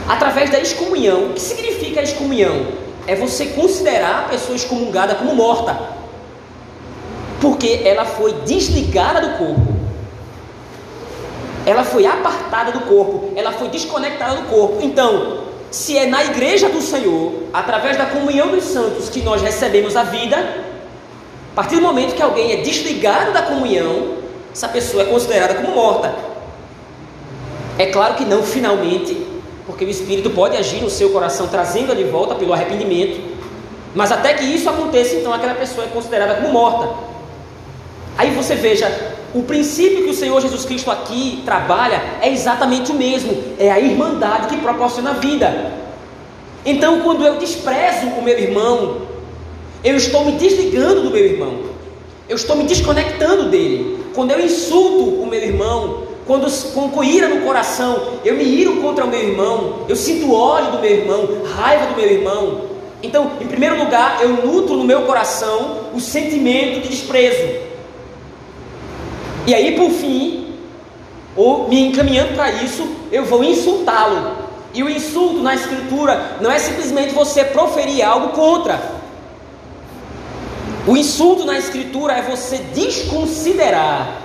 Através 0.07 0.49
da 0.51 0.59
excomunhão, 0.59 1.31
o 1.31 1.33
que 1.33 1.41
significa 1.41 1.99
a 1.99 2.03
excomunhão? 2.03 2.67
É 3.07 3.15
você 3.15 3.47
considerar 3.47 4.19
a 4.19 4.29
pessoa 4.29 4.55
excomungada 4.55 5.15
como 5.15 5.35
morta, 5.35 5.77
porque 7.41 7.81
ela 7.83 8.05
foi 8.05 8.33
desligada 8.45 9.21
do 9.21 9.37
corpo, 9.37 9.75
ela 11.65 11.83
foi 11.83 12.05
apartada 12.05 12.71
do 12.71 12.81
corpo, 12.81 13.33
ela 13.35 13.51
foi 13.51 13.67
desconectada 13.69 14.35
do 14.35 14.43
corpo. 14.43 14.79
Então, 14.81 15.43
se 15.71 15.97
é 15.97 16.05
na 16.05 16.23
igreja 16.23 16.69
do 16.69 16.81
Senhor, 16.81 17.33
através 17.51 17.97
da 17.97 18.05
comunhão 18.05 18.49
dos 18.49 18.63
santos, 18.63 19.09
que 19.09 19.21
nós 19.21 19.41
recebemos 19.41 19.95
a 19.95 20.03
vida, 20.03 20.37
a 20.37 21.55
partir 21.55 21.75
do 21.75 21.81
momento 21.81 22.15
que 22.15 22.21
alguém 22.21 22.53
é 22.53 22.57
desligado 22.57 23.31
da 23.33 23.41
comunhão, 23.41 24.24
essa 24.55 24.69
pessoa 24.69 25.03
é 25.03 25.05
considerada 25.07 25.55
como 25.55 25.75
morta. 25.75 26.15
É 27.77 27.87
claro 27.87 28.15
que 28.15 28.23
não 28.23 28.41
finalmente, 28.41 29.27
porque 29.65 29.83
o 29.83 29.89
Espírito 29.89 30.29
pode 30.29 30.55
agir 30.55 30.81
no 30.81 30.89
seu 30.89 31.09
coração, 31.09 31.49
trazendo-a 31.49 31.93
de 31.93 32.05
volta 32.05 32.35
pelo 32.35 32.53
arrependimento. 32.53 33.19
Mas 33.93 34.13
até 34.13 34.33
que 34.33 34.45
isso 34.45 34.69
aconteça, 34.69 35.15
então 35.15 35.33
aquela 35.33 35.55
pessoa 35.55 35.85
é 35.85 35.89
considerada 35.89 36.35
como 36.35 36.53
morta. 36.53 36.87
Aí 38.17 38.31
você 38.31 38.55
veja, 38.55 38.89
o 39.33 39.43
princípio 39.43 40.05
que 40.05 40.11
o 40.11 40.13
Senhor 40.13 40.39
Jesus 40.39 40.63
Cristo 40.63 40.89
aqui 40.89 41.41
trabalha 41.43 42.01
é 42.21 42.31
exatamente 42.31 42.91
o 42.91 42.95
mesmo, 42.95 43.37
é 43.59 43.69
a 43.69 43.77
irmandade 43.77 44.47
que 44.47 44.61
proporciona 44.61 45.09
a 45.09 45.13
vida. 45.15 45.73
Então, 46.65 47.01
quando 47.01 47.25
eu 47.25 47.35
desprezo 47.37 48.07
o 48.07 48.23
meu 48.23 48.39
irmão, 48.39 49.01
eu 49.83 49.97
estou 49.97 50.23
me 50.23 50.31
desligando 50.31 51.01
do 51.01 51.11
meu 51.11 51.25
irmão, 51.25 51.59
eu 52.29 52.37
estou 52.37 52.55
me 52.55 52.63
desconectando 52.63 53.49
dele. 53.49 53.94
Quando 54.15 54.31
eu 54.31 54.39
insulto 54.39 55.21
o 55.21 55.27
meu 55.27 55.43
irmão, 55.43 56.03
quando 56.25 56.49
com, 56.71 57.03
ira 57.03 57.27
no 57.27 57.41
coração 57.41 58.13
eu 58.23 58.35
me 58.35 58.43
iro 58.43 58.77
contra 58.77 59.03
o 59.03 59.09
meu 59.09 59.19
irmão, 59.19 59.85
eu 59.89 59.95
sinto 59.95 60.33
ódio 60.33 60.71
do 60.71 60.79
meu 60.79 60.89
irmão, 60.89 61.27
raiva 61.55 61.87
do 61.87 61.95
meu 61.95 62.09
irmão. 62.09 62.61
Então, 63.03 63.33
em 63.41 63.45
primeiro 63.45 63.77
lugar, 63.77 64.19
eu 64.21 64.29
nutro 64.29 64.77
no 64.77 64.85
meu 64.85 65.01
coração 65.01 65.81
o 65.93 65.99
sentimento 65.99 66.81
de 66.81 66.87
desprezo. 66.87 67.45
E 69.45 69.53
aí, 69.53 69.75
por 69.75 69.91
fim, 69.91 70.55
ou 71.35 71.67
me 71.67 71.79
encaminhando 71.81 72.33
para 72.35 72.51
isso, 72.51 72.87
eu 73.11 73.25
vou 73.25 73.43
insultá-lo. 73.43 74.45
E 74.73 74.81
o 74.81 74.89
insulto 74.89 75.39
na 75.41 75.55
escritura 75.55 76.37
não 76.41 76.49
é 76.49 76.57
simplesmente 76.57 77.13
você 77.13 77.43
proferir 77.43 78.03
algo 78.03 78.29
contra. 78.29 78.94
O 80.87 80.95
insulto 80.95 81.45
na 81.45 81.57
escritura 81.57 82.13
é 82.13 82.21
você 82.21 82.57
desconsiderar 82.57 84.21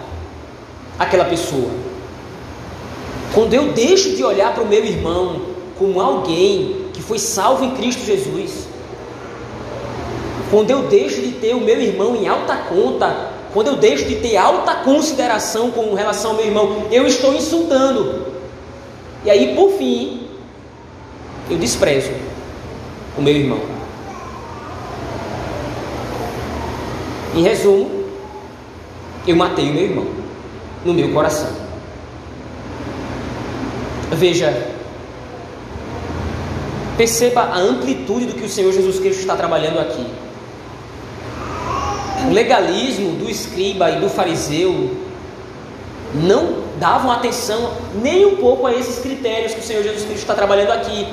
aquela 0.98 1.24
pessoa. 1.24 1.70
Quando 3.32 3.54
eu 3.54 3.72
deixo 3.72 4.10
de 4.10 4.22
olhar 4.22 4.52
para 4.52 4.62
o 4.62 4.66
meu 4.66 4.84
irmão 4.84 5.40
como 5.78 6.00
alguém 6.00 6.86
que 6.92 7.00
foi 7.00 7.18
salvo 7.18 7.64
em 7.64 7.70
Cristo 7.70 8.04
Jesus, 8.04 8.68
quando 10.50 10.70
eu 10.70 10.82
deixo 10.82 11.22
de 11.22 11.32
ter 11.32 11.54
o 11.54 11.60
meu 11.60 11.80
irmão 11.80 12.14
em 12.16 12.28
alta 12.28 12.56
conta, 12.56 13.30
quando 13.54 13.68
eu 13.68 13.76
deixo 13.76 14.04
de 14.04 14.16
ter 14.16 14.36
alta 14.36 14.74
consideração 14.76 15.70
com 15.70 15.94
relação 15.94 16.32
ao 16.32 16.36
meu 16.36 16.46
irmão, 16.46 16.84
eu 16.90 17.06
estou 17.06 17.34
insultando. 17.34 18.26
E 19.24 19.30
aí, 19.30 19.54
por 19.54 19.72
fim, 19.72 20.26
eu 21.48 21.56
desprezo 21.56 22.10
o 23.16 23.22
meu 23.22 23.34
irmão. 23.34 23.79
Em 27.34 27.42
resumo, 27.42 28.04
eu 29.26 29.36
matei 29.36 29.70
o 29.70 29.72
meu 29.72 29.84
irmão 29.84 30.06
no 30.84 30.94
meu 30.94 31.12
coração. 31.12 31.50
Veja, 34.12 34.72
perceba 36.96 37.42
a 37.42 37.58
amplitude 37.58 38.26
do 38.26 38.34
que 38.34 38.44
o 38.44 38.48
Senhor 38.48 38.72
Jesus 38.72 38.98
Cristo 38.98 39.20
está 39.20 39.36
trabalhando 39.36 39.78
aqui. 39.78 40.06
O 42.28 42.32
legalismo 42.32 43.12
do 43.12 43.30
escriba 43.30 43.90
e 43.90 44.00
do 44.00 44.08
fariseu 44.08 44.90
não 46.14 46.64
davam 46.78 47.10
atenção 47.10 47.72
nem 48.02 48.26
um 48.26 48.36
pouco 48.36 48.66
a 48.66 48.74
esses 48.74 48.98
critérios 48.98 49.54
que 49.54 49.60
o 49.60 49.62
Senhor 49.62 49.82
Jesus 49.82 50.02
Cristo 50.04 50.22
está 50.22 50.34
trabalhando 50.34 50.72
aqui. 50.72 51.06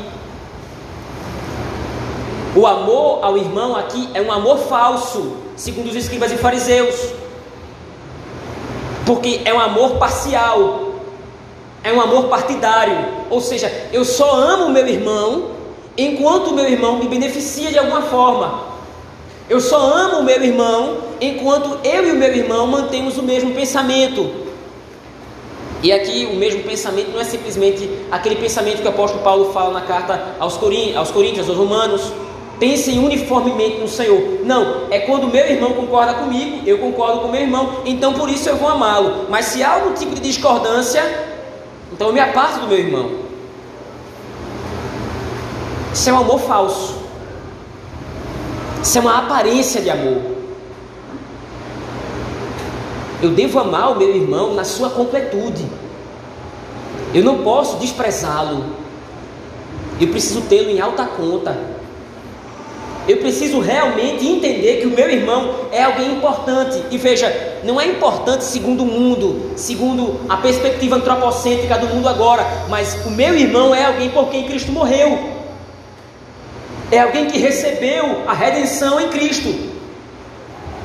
O 2.55 2.65
amor 2.65 3.23
ao 3.23 3.37
irmão 3.37 3.75
aqui 3.75 4.09
é 4.13 4.21
um 4.21 4.31
amor 4.31 4.57
falso, 4.57 5.37
segundo 5.57 5.89
os 5.89 5.95
escribas 5.95 6.31
e 6.31 6.37
fariseus, 6.37 6.95
porque 9.05 9.41
é 9.43 9.53
um 9.53 9.59
amor 9.59 9.97
parcial, 9.97 10.93
é 11.83 11.91
um 11.91 11.99
amor 11.99 12.27
partidário, 12.27 12.97
ou 13.29 13.41
seja, 13.41 13.71
eu 13.91 14.05
só 14.05 14.31
amo 14.31 14.69
meu 14.69 14.87
irmão 14.87 15.51
enquanto 15.97 16.51
o 16.51 16.53
meu 16.53 16.65
irmão 16.69 16.99
me 16.99 17.07
beneficia 17.07 17.71
de 17.71 17.79
alguma 17.79 18.03
forma. 18.03 18.67
Eu 19.49 19.59
só 19.59 19.77
amo 19.77 20.19
o 20.19 20.23
meu 20.23 20.43
irmão 20.43 20.97
enquanto 21.19 21.79
eu 21.83 22.07
e 22.07 22.11
o 22.11 22.15
meu 22.15 22.33
irmão 22.35 22.67
mantemos 22.67 23.17
o 23.17 23.23
mesmo 23.23 23.53
pensamento. 23.53 24.47
E 25.81 25.91
aqui 25.91 26.27
o 26.31 26.35
mesmo 26.35 26.63
pensamento 26.63 27.11
não 27.11 27.19
é 27.19 27.23
simplesmente 27.23 27.89
aquele 28.11 28.35
pensamento 28.35 28.81
que 28.81 28.87
o 28.87 28.89
apóstolo 28.89 29.23
Paulo 29.23 29.53
fala 29.53 29.71
na 29.71 29.81
carta 29.81 30.35
aos, 30.39 30.59
aos 30.95 31.11
Coríntios, 31.11 31.47
aos 31.47 31.57
Romanos. 31.57 32.11
Pensem 32.59 32.97
uniformemente 32.99 33.77
no 33.79 33.87
Senhor. 33.87 34.39
Não, 34.43 34.87
é 34.89 34.99
quando 34.99 35.27
meu 35.27 35.45
irmão 35.45 35.73
concorda 35.73 36.15
comigo, 36.15 36.61
eu 36.65 36.79
concordo 36.79 37.19
com 37.21 37.27
meu 37.27 37.41
irmão, 37.41 37.81
então 37.85 38.13
por 38.13 38.29
isso 38.29 38.49
eu 38.49 38.57
vou 38.57 38.69
amá-lo. 38.69 39.27
Mas 39.29 39.45
se 39.45 39.61
há 39.61 39.73
algum 39.73 39.93
tipo 39.93 40.15
de 40.15 40.21
discordância, 40.21 41.03
então 41.93 42.07
eu 42.07 42.13
me 42.13 42.19
aparto 42.19 42.61
do 42.61 42.67
meu 42.67 42.79
irmão. 42.79 43.11
Isso 45.93 46.09
é 46.09 46.13
um 46.13 46.17
amor 46.17 46.39
falso. 46.39 46.95
Isso 48.81 48.97
é 48.97 49.01
uma 49.01 49.19
aparência 49.19 49.81
de 49.81 49.89
amor. 49.89 50.21
Eu 53.21 53.31
devo 53.31 53.59
amar 53.59 53.91
o 53.91 53.95
meu 53.95 54.15
irmão 54.15 54.53
na 54.53 54.63
sua 54.63 54.89
completude. 54.89 55.65
Eu 57.13 57.23
não 57.23 57.39
posso 57.39 57.77
desprezá-lo. 57.77 58.63
Eu 59.99 60.07
preciso 60.09 60.41
tê-lo 60.41 60.69
em 60.69 60.79
alta 60.79 61.05
conta. 61.05 61.76
Eu 63.07 63.17
preciso 63.17 63.61
realmente 63.61 64.27
entender 64.27 64.81
que 64.81 64.85
o 64.85 64.89
meu 64.89 65.09
irmão 65.09 65.67
é 65.71 65.81
alguém 65.81 66.11
importante. 66.11 66.83
E 66.91 66.97
veja, 66.97 67.33
não 67.63 67.79
é 67.79 67.87
importante 67.87 68.43
segundo 68.43 68.83
o 68.83 68.85
mundo, 68.85 69.51
segundo 69.55 70.19
a 70.27 70.35
perspectiva 70.35 70.97
antropocêntrica 70.97 71.77
do 71.77 71.87
mundo 71.87 72.09
agora, 72.09 72.45
mas 72.67 73.05
o 73.05 73.11
meu 73.11 73.33
irmão 73.33 73.73
é 73.73 73.85
alguém 73.85 74.09
por 74.09 74.29
quem 74.29 74.45
Cristo 74.45 74.73
morreu. 74.73 75.37
É 76.91 76.99
alguém 76.99 77.27
que 77.27 77.37
recebeu 77.37 78.23
a 78.27 78.33
redenção 78.33 78.99
em 78.99 79.07
Cristo. 79.07 79.55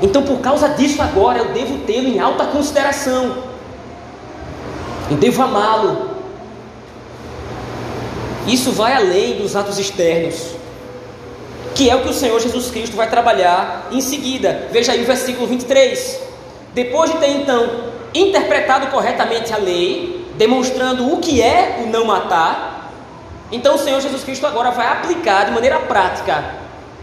Então, 0.01 0.23
por 0.23 0.39
causa 0.39 0.69
disso, 0.69 1.03
agora 1.03 1.39
eu 1.39 1.53
devo 1.53 1.79
tê-lo 1.79 2.07
em 2.07 2.21
alta 2.21 2.45
consideração. 2.47 3.37
Eu 5.11 5.17
devo 5.17 5.43
amá-lo. 5.43 6.11
Isso 8.47 8.71
vai 8.71 8.95
além 8.95 9.39
dos 9.39 9.57
atos 9.57 9.79
externos 9.79 10.62
que 11.75 11.89
é 11.89 11.97
o 11.97 12.03
que 12.03 12.11
o 12.11 12.15
Senhor 12.15 12.39
Jesus 12.41 12.71
Cristo 12.71 12.97
vai 12.97 13.09
trabalhar 13.09 13.89
em 13.91 14.01
seguida. 14.01 14.69
Veja 14.71 14.93
aí 14.93 15.03
o 15.03 15.07
versículo 15.07 15.47
23. 15.47 16.21
Depois 16.75 17.11
de 17.11 17.19
ter 17.19 17.31
então 17.31 17.93
interpretado 18.15 18.87
corretamente 18.89 19.53
a 19.53 19.57
lei, 19.57 20.27
demonstrando 20.37 21.13
o 21.13 21.19
que 21.19 21.41
é 21.41 21.81
o 21.83 21.87
não 21.89 22.05
matar, 22.05 22.93
então 23.51 23.75
o 23.75 23.79
Senhor 23.79 24.01
Jesus 24.01 24.25
Cristo 24.25 24.47
agora 24.47 24.71
vai 24.71 24.87
aplicar 24.87 25.45
de 25.45 25.53
maneira 25.53 25.79
prática, 25.81 26.43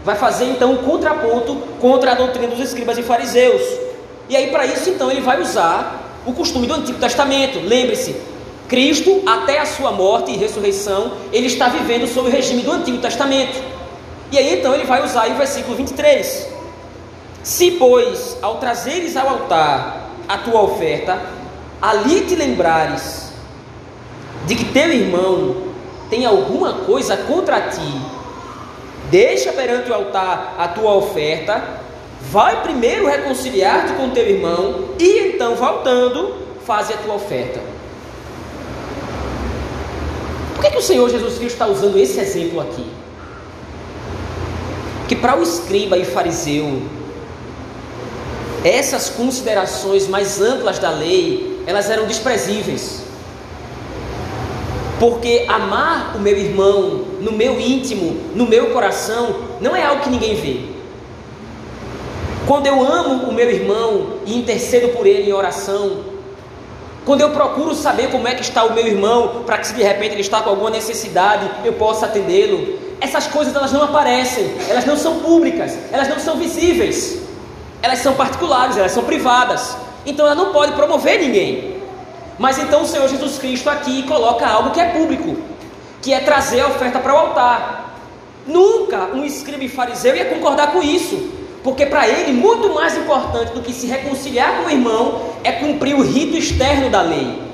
vai 0.04 0.16
fazer 0.16 0.46
então 0.46 0.72
um 0.72 0.76
contraponto 0.78 1.54
contra 1.80 2.12
a 2.12 2.14
doutrina 2.14 2.48
dos 2.48 2.60
escribas 2.60 2.98
e 2.98 3.02
fariseus. 3.02 3.62
E 4.28 4.36
aí, 4.36 4.50
para 4.50 4.66
isso, 4.66 4.90
então, 4.90 5.10
ele 5.10 5.20
vai 5.20 5.40
usar 5.40 6.20
o 6.26 6.32
costume 6.32 6.66
do 6.66 6.74
Antigo 6.74 6.98
Testamento. 6.98 7.60
Lembre-se, 7.60 8.16
Cristo, 8.68 9.22
até 9.26 9.58
a 9.58 9.66
sua 9.66 9.90
morte 9.90 10.30
e 10.30 10.36
ressurreição, 10.36 11.12
ele 11.32 11.46
está 11.46 11.68
vivendo 11.68 12.06
sob 12.06 12.28
o 12.28 12.32
regime 12.32 12.62
do 12.62 12.70
Antigo 12.70 12.98
Testamento. 12.98 13.60
E 14.32 14.38
aí 14.38 14.58
então 14.58 14.74
ele 14.74 14.84
vai 14.84 15.04
usar 15.04 15.28
o 15.28 15.34
versículo 15.34 15.76
23. 15.76 16.48
Se, 17.42 17.72
pois, 17.72 18.36
ao 18.42 18.56
trazeres 18.56 19.16
ao 19.16 19.28
altar 19.28 20.10
a 20.28 20.38
tua 20.38 20.60
oferta, 20.62 21.20
ali 21.80 22.20
te 22.22 22.36
lembrares 22.36 23.32
de 24.46 24.54
que 24.54 24.66
teu 24.66 24.92
irmão 24.92 25.70
tem 26.08 26.26
alguma 26.26 26.72
coisa 26.84 27.16
contra 27.16 27.60
ti, 27.62 28.00
deixa 29.10 29.52
perante 29.52 29.90
o 29.90 29.94
altar 29.94 30.54
a 30.58 30.68
tua 30.68 30.94
oferta, 30.94 31.62
vai 32.20 32.62
primeiro 32.62 33.06
reconciliar-te 33.06 33.94
com 33.94 34.10
teu 34.10 34.28
irmão 34.28 34.90
e 34.98 35.34
então, 35.34 35.54
voltando, 35.54 36.36
faze 36.64 36.92
a 36.92 36.96
tua 36.98 37.14
oferta. 37.14 37.60
Por 40.54 40.64
que, 40.64 40.70
que 40.72 40.78
o 40.78 40.82
Senhor 40.82 41.08
Jesus 41.08 41.38
Cristo 41.38 41.54
está 41.54 41.66
usando 41.66 41.98
esse 41.98 42.20
exemplo 42.20 42.60
aqui? 42.60 42.99
Que 45.10 45.16
para 45.16 45.36
o 45.36 45.42
escriba 45.42 45.98
e 45.98 46.04
fariseu, 46.04 46.82
essas 48.62 49.10
considerações 49.10 50.06
mais 50.06 50.40
amplas 50.40 50.78
da 50.78 50.90
lei, 50.90 51.64
elas 51.66 51.90
eram 51.90 52.06
desprezíveis. 52.06 53.02
Porque 55.00 55.46
amar 55.48 56.14
o 56.14 56.20
meu 56.20 56.38
irmão 56.38 57.06
no 57.20 57.32
meu 57.32 57.58
íntimo, 57.58 58.20
no 58.36 58.46
meu 58.46 58.70
coração, 58.70 59.34
não 59.60 59.74
é 59.74 59.82
algo 59.82 60.04
que 60.04 60.10
ninguém 60.10 60.36
vê. 60.36 60.60
Quando 62.46 62.68
eu 62.68 62.80
amo 62.80 63.30
o 63.30 63.34
meu 63.34 63.50
irmão 63.50 64.20
e 64.24 64.38
intercedo 64.38 64.90
por 64.90 65.08
ele 65.08 65.28
em 65.28 65.32
oração, 65.32 66.04
quando 67.04 67.22
eu 67.22 67.30
procuro 67.30 67.74
saber 67.74 68.12
como 68.12 68.28
é 68.28 68.34
que 68.36 68.42
está 68.42 68.62
o 68.62 68.74
meu 68.74 68.86
irmão, 68.86 69.42
para 69.44 69.58
que 69.58 69.66
se 69.66 69.74
de 69.74 69.82
repente 69.82 70.12
ele 70.12 70.20
está 70.20 70.40
com 70.40 70.50
alguma 70.50 70.70
necessidade, 70.70 71.50
eu 71.64 71.72
possa 71.72 72.06
atendê-lo, 72.06 72.89
essas 73.00 73.26
coisas 73.26 73.54
elas 73.54 73.72
não 73.72 73.82
aparecem, 73.82 74.52
elas 74.68 74.84
não 74.84 74.96
são 74.96 75.20
públicas, 75.20 75.76
elas 75.90 76.08
não 76.08 76.18
são 76.18 76.36
visíveis, 76.36 77.18
elas 77.82 77.98
são 78.00 78.14
particulares, 78.14 78.76
elas 78.76 78.92
são 78.92 79.04
privadas. 79.04 79.76
Então 80.04 80.26
ela 80.26 80.34
não 80.34 80.52
pode 80.52 80.72
promover 80.72 81.20
ninguém. 81.20 81.80
Mas 82.38 82.58
então 82.58 82.82
o 82.82 82.86
Senhor 82.86 83.08
Jesus 83.08 83.38
Cristo 83.38 83.68
aqui 83.68 84.02
coloca 84.04 84.46
algo 84.46 84.70
que 84.70 84.80
é 84.80 84.90
público. 84.90 85.36
que 86.02 86.12
é 86.12 86.20
trazer 86.20 86.60
a 86.60 86.68
oferta 86.68 86.98
para 86.98 87.14
o 87.14 87.18
altar. 87.18 87.94
Nunca 88.46 89.10
um 89.12 89.24
escriba 89.24 89.68
fariseu 89.68 90.16
ia 90.16 90.24
concordar 90.24 90.72
com 90.72 90.82
isso, 90.82 91.30
porque 91.62 91.84
para 91.86 92.08
ele 92.08 92.32
muito 92.32 92.72
mais 92.72 92.96
importante 92.96 93.52
do 93.52 93.60
que 93.60 93.72
se 93.72 93.86
reconciliar 93.86 94.58
com 94.58 94.68
o 94.68 94.70
irmão 94.70 95.34
é 95.44 95.52
cumprir 95.52 95.94
o 95.94 96.02
rito 96.02 96.36
externo 96.36 96.88
da 96.88 97.02
lei. 97.02 97.50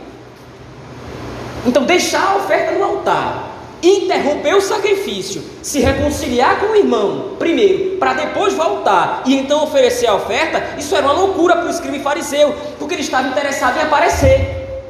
Então, 1.67 1.83
deixar 1.83 2.23
a 2.23 2.37
oferta 2.37 2.79
no 2.79 2.85
altar, 2.85 3.51
interromper 3.83 4.55
o 4.55 4.61
sacrifício, 4.61 5.43
se 5.63 5.81
reconciliar 5.81 6.61
com 6.61 6.67
o 6.67 6.77
irmão, 6.77 7.37
primeiro, 7.39 7.97
para 7.99 8.15
depois 8.15 8.55
voltar 8.55 9.23
e 9.27 9.37
então 9.37 9.63
oferecer 9.65 10.07
a 10.07 10.15
oferta, 10.15 10.79
isso 10.79 10.95
era 10.95 11.07
uma 11.07 11.13
loucura 11.13 11.57
para 11.57 11.67
o 11.67 11.71
escriba 11.71 11.99
fariseu, 12.03 12.55
porque 12.79 12.95
ele 12.95 13.03
estava 13.03 13.29
interessado 13.29 13.79
em 13.79 13.83
aparecer, 13.83 14.83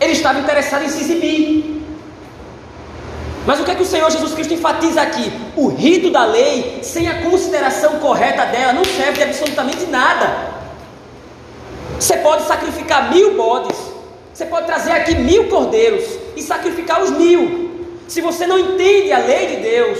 ele 0.00 0.12
estava 0.12 0.38
interessado 0.38 0.84
em 0.84 0.88
se 0.88 1.00
exibir. 1.00 1.76
Mas 3.46 3.60
o 3.60 3.64
que 3.64 3.70
é 3.70 3.74
que 3.76 3.82
o 3.82 3.86
Senhor 3.86 4.10
Jesus 4.10 4.34
Cristo 4.34 4.54
enfatiza 4.54 5.00
aqui? 5.00 5.32
O 5.54 5.68
rito 5.68 6.10
da 6.10 6.24
lei, 6.24 6.80
sem 6.82 7.08
a 7.08 7.22
consideração 7.22 8.00
correta 8.00 8.44
dela, 8.46 8.72
não 8.72 8.84
serve 8.84 9.12
de 9.12 9.22
absolutamente 9.22 9.86
nada. 9.86 10.56
Você 11.98 12.16
pode 12.18 12.42
sacrificar 12.42 13.14
mil 13.14 13.36
bodes, 13.36 13.78
você 14.34 14.44
pode 14.44 14.66
trazer 14.66 14.90
aqui 14.90 15.14
mil 15.14 15.48
cordeiros 15.48 16.04
e 16.36 16.42
sacrificar 16.42 17.02
os 17.02 17.10
mil. 17.10 17.65
Se 18.08 18.20
você 18.20 18.46
não 18.46 18.58
entende 18.58 19.12
a 19.12 19.18
lei 19.18 19.56
de 19.56 19.56
Deus, 19.62 19.98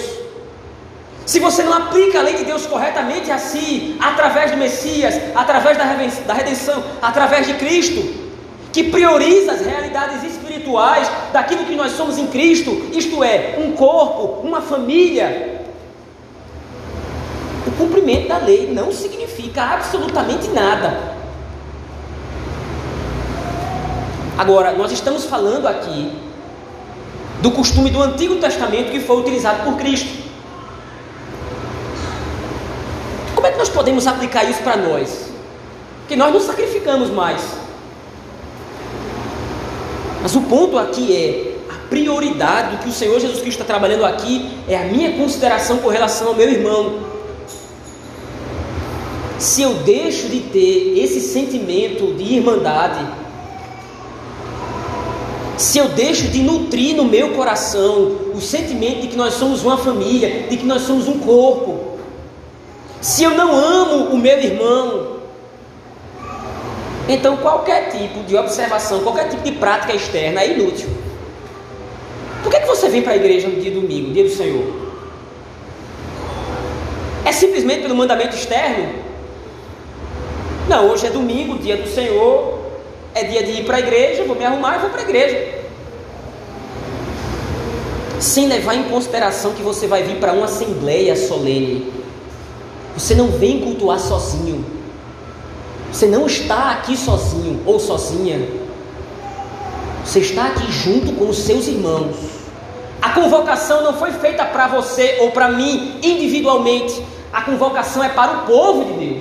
se 1.26 1.40
você 1.40 1.64
não 1.64 1.72
aplica 1.72 2.20
a 2.20 2.22
lei 2.22 2.36
de 2.36 2.44
Deus 2.44 2.66
corretamente 2.66 3.32
a 3.32 3.38
si, 3.38 3.96
através 3.98 4.52
do 4.52 4.56
Messias, 4.56 5.14
através 5.34 5.76
da 5.76 6.32
redenção, 6.32 6.84
através 7.02 7.48
de 7.48 7.54
Cristo, 7.54 8.26
que 8.72 8.84
prioriza 8.84 9.52
as 9.52 9.60
realidades 9.60 10.22
espirituais 10.22 11.10
daquilo 11.32 11.64
que 11.64 11.74
nós 11.74 11.92
somos 11.92 12.16
em 12.16 12.28
Cristo, 12.28 12.90
isto 12.92 13.24
é, 13.24 13.56
um 13.58 13.72
corpo, 13.72 14.46
uma 14.46 14.60
família. 14.60 15.62
O 17.66 17.72
cumprimento 17.72 18.28
da 18.28 18.38
lei 18.38 18.70
não 18.72 18.92
significa 18.92 19.62
absolutamente 19.62 20.46
nada. 20.48 21.16
Agora, 24.38 24.72
nós 24.72 24.92
estamos 24.92 25.24
falando 25.24 25.66
aqui 25.66 26.25
do 27.40 27.50
costume 27.50 27.90
do 27.90 28.02
Antigo 28.02 28.36
Testamento 28.36 28.90
que 28.90 29.00
foi 29.00 29.20
utilizado 29.20 29.64
por 29.64 29.76
Cristo. 29.76 30.24
Como 33.34 33.46
é 33.46 33.52
que 33.52 33.58
nós 33.58 33.68
podemos 33.68 34.06
aplicar 34.06 34.44
isso 34.44 34.62
para 34.62 34.76
nós? 34.76 35.30
Que 36.08 36.16
nós 36.16 36.32
não 36.32 36.40
sacrificamos 36.40 37.10
mais. 37.10 37.42
Mas 40.22 40.34
o 40.34 40.40
ponto 40.42 40.78
aqui 40.78 41.14
é 41.14 41.56
a 41.72 41.88
prioridade 41.88 42.76
do 42.76 42.82
que 42.82 42.88
o 42.88 42.92
Senhor 42.92 43.20
Jesus 43.20 43.40
Cristo 43.40 43.60
está 43.60 43.64
trabalhando 43.64 44.04
aqui 44.04 44.50
é 44.66 44.76
a 44.76 44.84
minha 44.84 45.12
consideração 45.12 45.78
com 45.78 45.88
relação 45.88 46.28
ao 46.28 46.34
meu 46.34 46.50
irmão. 46.50 47.00
Se 49.38 49.62
eu 49.62 49.74
deixo 49.74 50.28
de 50.28 50.40
ter 50.40 50.98
esse 50.98 51.20
sentimento 51.20 52.14
de 52.14 52.24
irmandade, 52.34 53.06
se 55.56 55.78
eu 55.78 55.88
deixo 55.88 56.28
de 56.28 56.42
nutrir 56.42 56.96
no 56.96 57.04
meu 57.04 57.34
coração 57.34 58.32
o 58.34 58.40
sentimento 58.40 59.02
de 59.02 59.08
que 59.08 59.16
nós 59.16 59.34
somos 59.34 59.64
uma 59.64 59.78
família, 59.78 60.46
de 60.48 60.56
que 60.56 60.66
nós 60.66 60.82
somos 60.82 61.08
um 61.08 61.18
corpo, 61.18 61.98
se 63.00 63.22
eu 63.22 63.30
não 63.30 63.54
amo 63.54 64.14
o 64.14 64.18
meu 64.18 64.38
irmão, 64.38 65.16
então, 67.08 67.36
qualquer 67.36 67.90
tipo 67.90 68.24
de 68.24 68.36
observação, 68.36 69.00
qualquer 69.00 69.28
tipo 69.28 69.42
de 69.42 69.52
prática 69.52 69.94
externa 69.94 70.40
é 70.40 70.52
inútil. 70.52 70.88
Por 72.42 72.50
que, 72.50 72.60
que 72.60 72.66
você 72.66 72.88
vem 72.88 73.02
para 73.02 73.12
a 73.12 73.16
igreja 73.16 73.48
no 73.48 73.60
dia 73.60 73.70
domingo, 73.70 74.12
dia 74.12 74.24
do 74.24 74.30
Senhor? 74.30 74.86
É 77.24 77.32
simplesmente 77.32 77.82
pelo 77.82 77.94
mandamento 77.94 78.34
externo? 78.34 78.92
Não, 80.68 80.90
hoje 80.90 81.06
é 81.06 81.10
domingo, 81.10 81.58
dia 81.58 81.76
do 81.76 81.88
Senhor, 81.88 82.55
é 83.16 83.24
dia 83.24 83.42
de 83.42 83.52
ir 83.52 83.64
para 83.64 83.78
a 83.78 83.80
igreja, 83.80 84.24
vou 84.24 84.36
me 84.36 84.44
arrumar 84.44 84.76
e 84.76 84.80
vou 84.80 84.90
para 84.90 85.00
a 85.00 85.04
igreja. 85.04 85.64
Sem 88.20 88.46
levar 88.46 88.74
em 88.74 88.84
consideração 88.84 89.52
que 89.52 89.62
você 89.62 89.86
vai 89.86 90.02
vir 90.02 90.16
para 90.16 90.34
uma 90.34 90.44
assembleia 90.44 91.16
solene. 91.16 91.90
Você 92.94 93.14
não 93.14 93.28
vem 93.28 93.62
cultuar 93.62 93.98
sozinho. 93.98 94.62
Você 95.90 96.06
não 96.06 96.26
está 96.26 96.72
aqui 96.72 96.94
sozinho 96.94 97.62
ou 97.64 97.80
sozinha. 97.80 98.46
Você 100.04 100.18
está 100.18 100.48
aqui 100.48 100.70
junto 100.70 101.14
com 101.14 101.30
os 101.30 101.38
seus 101.38 101.66
irmãos. 101.66 102.16
A 103.00 103.10
convocação 103.10 103.82
não 103.82 103.94
foi 103.94 104.12
feita 104.12 104.44
para 104.44 104.68
você 104.68 105.16
ou 105.20 105.30
para 105.30 105.48
mim 105.48 106.00
individualmente. 106.02 107.02
A 107.32 107.40
convocação 107.40 108.04
é 108.04 108.10
para 108.10 108.32
o 108.32 108.46
povo 108.46 108.84
de 108.84 109.06
Deus. 109.06 109.15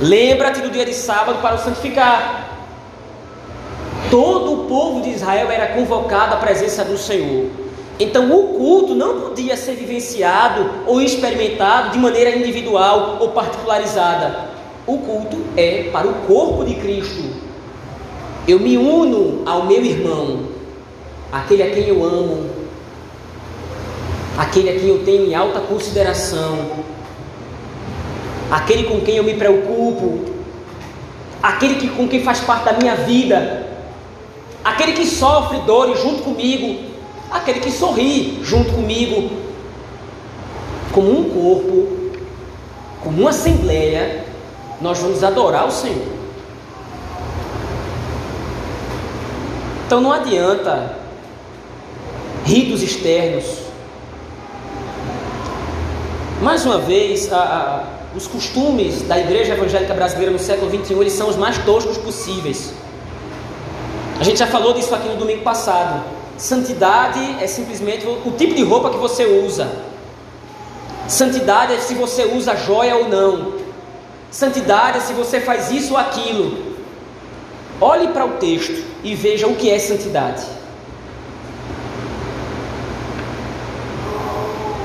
Lembra-te 0.00 0.60
do 0.60 0.70
dia 0.70 0.84
de 0.84 0.92
sábado 0.92 1.40
para 1.40 1.56
o 1.56 1.58
santificar. 1.58 2.50
Todo 4.10 4.52
o 4.52 4.64
povo 4.66 5.00
de 5.00 5.10
Israel 5.10 5.50
era 5.50 5.68
convocado 5.68 6.34
à 6.34 6.36
presença 6.36 6.84
do 6.84 6.98
Senhor. 6.98 7.46
Então 7.98 8.30
o 8.30 8.58
culto 8.58 8.94
não 8.94 9.22
podia 9.22 9.56
ser 9.56 9.74
vivenciado 9.74 10.70
ou 10.86 11.00
experimentado 11.00 11.90
de 11.92 11.98
maneira 11.98 12.36
individual 12.36 13.16
ou 13.20 13.30
particularizada. 13.30 14.50
O 14.86 14.98
culto 14.98 15.38
é 15.56 15.88
para 15.90 16.06
o 16.06 16.14
corpo 16.26 16.64
de 16.64 16.74
Cristo. 16.74 17.24
Eu 18.46 18.60
me 18.60 18.76
uno 18.76 19.42
ao 19.46 19.64
meu 19.64 19.82
irmão, 19.82 20.40
aquele 21.32 21.62
a 21.62 21.70
quem 21.70 21.88
eu 21.88 22.04
amo, 22.04 22.50
aquele 24.38 24.70
a 24.70 24.78
quem 24.78 24.88
eu 24.88 25.04
tenho 25.04 25.26
em 25.26 25.34
alta 25.34 25.58
consideração, 25.60 26.84
aquele 28.50 28.84
com 28.84 29.00
quem 29.00 29.16
eu 29.16 29.24
me 29.24 29.34
preocupo, 29.34 30.20
aquele 31.42 31.76
que, 31.76 31.88
com 31.88 32.08
quem 32.08 32.22
faz 32.22 32.40
parte 32.40 32.64
da 32.64 32.72
minha 32.72 32.96
vida, 32.96 33.66
aquele 34.64 34.92
que 34.92 35.06
sofre 35.06 35.58
dores 35.60 36.00
junto 36.00 36.22
comigo, 36.22 36.84
aquele 37.30 37.60
que 37.60 37.70
sorri 37.70 38.40
junto 38.42 38.72
comigo, 38.72 39.30
como 40.92 41.10
um 41.10 41.24
corpo, 41.24 42.10
como 43.02 43.20
uma 43.20 43.30
assembleia 43.30 44.24
nós 44.80 44.98
vamos 44.98 45.24
adorar 45.24 45.66
o 45.66 45.70
Senhor. 45.70 46.16
Então 49.86 50.00
não 50.00 50.12
adianta 50.12 50.96
ritos 52.44 52.82
externos. 52.82 53.44
Mais 56.42 56.66
uma 56.66 56.78
vez, 56.78 57.32
a, 57.32 57.38
a, 57.38 57.95
os 58.16 58.26
costumes 58.26 59.02
da 59.02 59.18
igreja 59.18 59.52
evangélica 59.52 59.92
brasileira 59.92 60.32
no 60.32 60.38
século 60.38 60.70
XXI 60.70 60.94
eles 60.94 61.12
são 61.12 61.28
os 61.28 61.36
mais 61.36 61.58
toscos 61.58 61.98
possíveis. 61.98 62.72
A 64.18 64.24
gente 64.24 64.38
já 64.38 64.46
falou 64.46 64.72
disso 64.72 64.94
aqui 64.94 65.06
no 65.08 65.16
domingo 65.16 65.42
passado. 65.42 66.02
Santidade 66.38 67.20
é 67.40 67.46
simplesmente 67.46 68.06
o 68.06 68.30
tipo 68.32 68.54
de 68.54 68.62
roupa 68.62 68.90
que 68.90 68.96
você 68.96 69.26
usa. 69.26 69.70
Santidade 71.06 71.74
é 71.74 71.78
se 71.78 71.94
você 71.94 72.24
usa 72.24 72.56
joia 72.56 72.96
ou 72.96 73.08
não. 73.08 73.54
Santidade 74.30 74.98
é 74.98 75.00
se 75.00 75.12
você 75.12 75.40
faz 75.40 75.70
isso 75.70 75.92
ou 75.92 75.98
aquilo. 75.98 76.76
Olhe 77.80 78.08
para 78.08 78.24
o 78.24 78.32
texto 78.38 78.82
e 79.04 79.14
veja 79.14 79.46
o 79.46 79.54
que 79.54 79.70
é 79.70 79.78
santidade. 79.78 80.42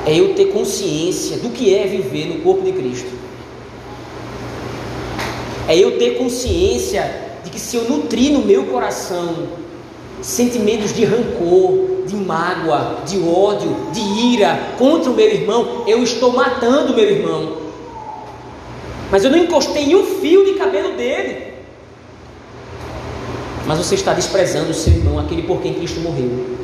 É 0.06 0.16
eu 0.16 0.34
ter 0.34 0.46
consciência 0.46 1.38
do 1.38 1.50
que 1.50 1.76
é 1.76 1.86
viver 1.86 2.26
no 2.26 2.42
corpo 2.42 2.64
de 2.64 2.72
Cristo. 2.72 3.12
É 5.68 5.78
eu 5.78 5.98
ter 5.98 6.18
consciência 6.18 7.40
de 7.44 7.50
que 7.50 7.60
se 7.60 7.76
eu 7.76 7.84
nutrir 7.86 8.32
no 8.32 8.40
meu 8.40 8.66
coração 8.66 9.48
sentimentos 10.22 10.94
de 10.94 11.06
rancor, 11.06 12.06
de 12.06 12.16
mágoa, 12.16 13.02
de 13.06 13.20
ódio, 13.20 13.76
de 13.92 14.02
ira 14.34 14.74
contra 14.78 15.10
o 15.10 15.14
meu 15.14 15.28
irmão, 15.28 15.84
eu 15.88 16.04
estou 16.04 16.32
matando 16.34 16.94
o 16.94 16.96
meu 16.96 17.10
irmão. 17.10 17.58
Mas 19.12 19.24
eu 19.24 19.32
não 19.32 19.38
encostei 19.38 19.84
em 19.84 19.96
um 19.96 20.04
fio 20.04 20.46
de 20.46 20.54
cabelo 20.54 20.96
dele. 20.96 21.54
Mas 23.66 23.78
você 23.78 23.96
está 23.96 24.14
desprezando 24.14 24.72
o 24.72 24.74
seu 24.74 24.94
irmão, 24.94 25.20
aquele 25.20 25.44
por 25.44 25.62
quem 25.62 25.74
Cristo 25.74 26.00
morreu. 26.00 26.58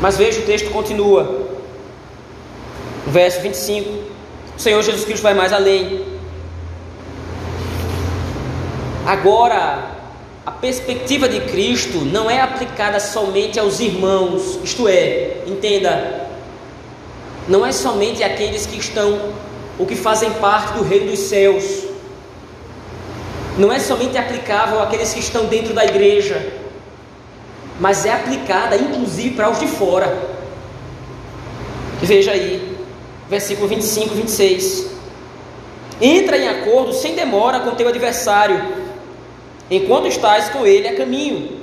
Mas 0.00 0.16
veja, 0.16 0.40
o 0.40 0.44
texto 0.44 0.70
continua. 0.70 1.46
verso 3.06 3.40
25. 3.40 3.88
O 4.56 4.60
Senhor 4.60 4.82
Jesus 4.82 5.04
Cristo 5.04 5.22
vai 5.22 5.34
mais 5.34 5.52
além. 5.52 6.04
Agora, 9.06 9.96
a 10.44 10.50
perspectiva 10.50 11.28
de 11.28 11.40
Cristo 11.42 11.98
não 11.98 12.30
é 12.30 12.40
aplicada 12.40 12.98
somente 12.98 13.58
aos 13.58 13.78
irmãos, 13.80 14.58
isto 14.64 14.88
é, 14.88 15.42
entenda, 15.46 16.26
não 17.48 17.64
é 17.64 17.70
somente 17.72 18.22
aqueles 18.22 18.66
que 18.66 18.78
estão 18.78 19.32
ou 19.78 19.86
que 19.86 19.94
fazem 19.94 20.30
parte 20.34 20.74
do 20.74 20.82
reino 20.82 21.10
dos 21.10 21.20
céus. 21.20 21.84
não 23.58 23.72
é 23.72 23.78
somente 23.78 24.18
aplicável 24.18 24.82
àqueles 24.82 25.14
que 25.14 25.20
estão 25.20 25.46
dentro 25.46 25.72
da 25.72 25.84
igreja, 25.84 26.52
mas 27.80 28.06
é 28.06 28.12
aplicada 28.12 28.76
inclusive 28.76 29.34
para 29.34 29.50
os 29.50 29.58
de 29.58 29.66
fora. 29.66 30.36
Veja 32.02 32.32
aí, 32.32 32.76
versículo 33.28 33.68
25 33.68 34.14
e 34.14 34.16
26. 34.16 34.86
Entra 36.00 36.36
em 36.36 36.48
acordo 36.48 36.92
sem 36.92 37.14
demora 37.14 37.60
com 37.60 37.74
teu 37.74 37.88
adversário, 37.88 38.62
enquanto 39.70 40.06
estás 40.06 40.48
com 40.50 40.66
ele 40.66 40.88
a 40.88 40.96
caminho, 40.96 41.62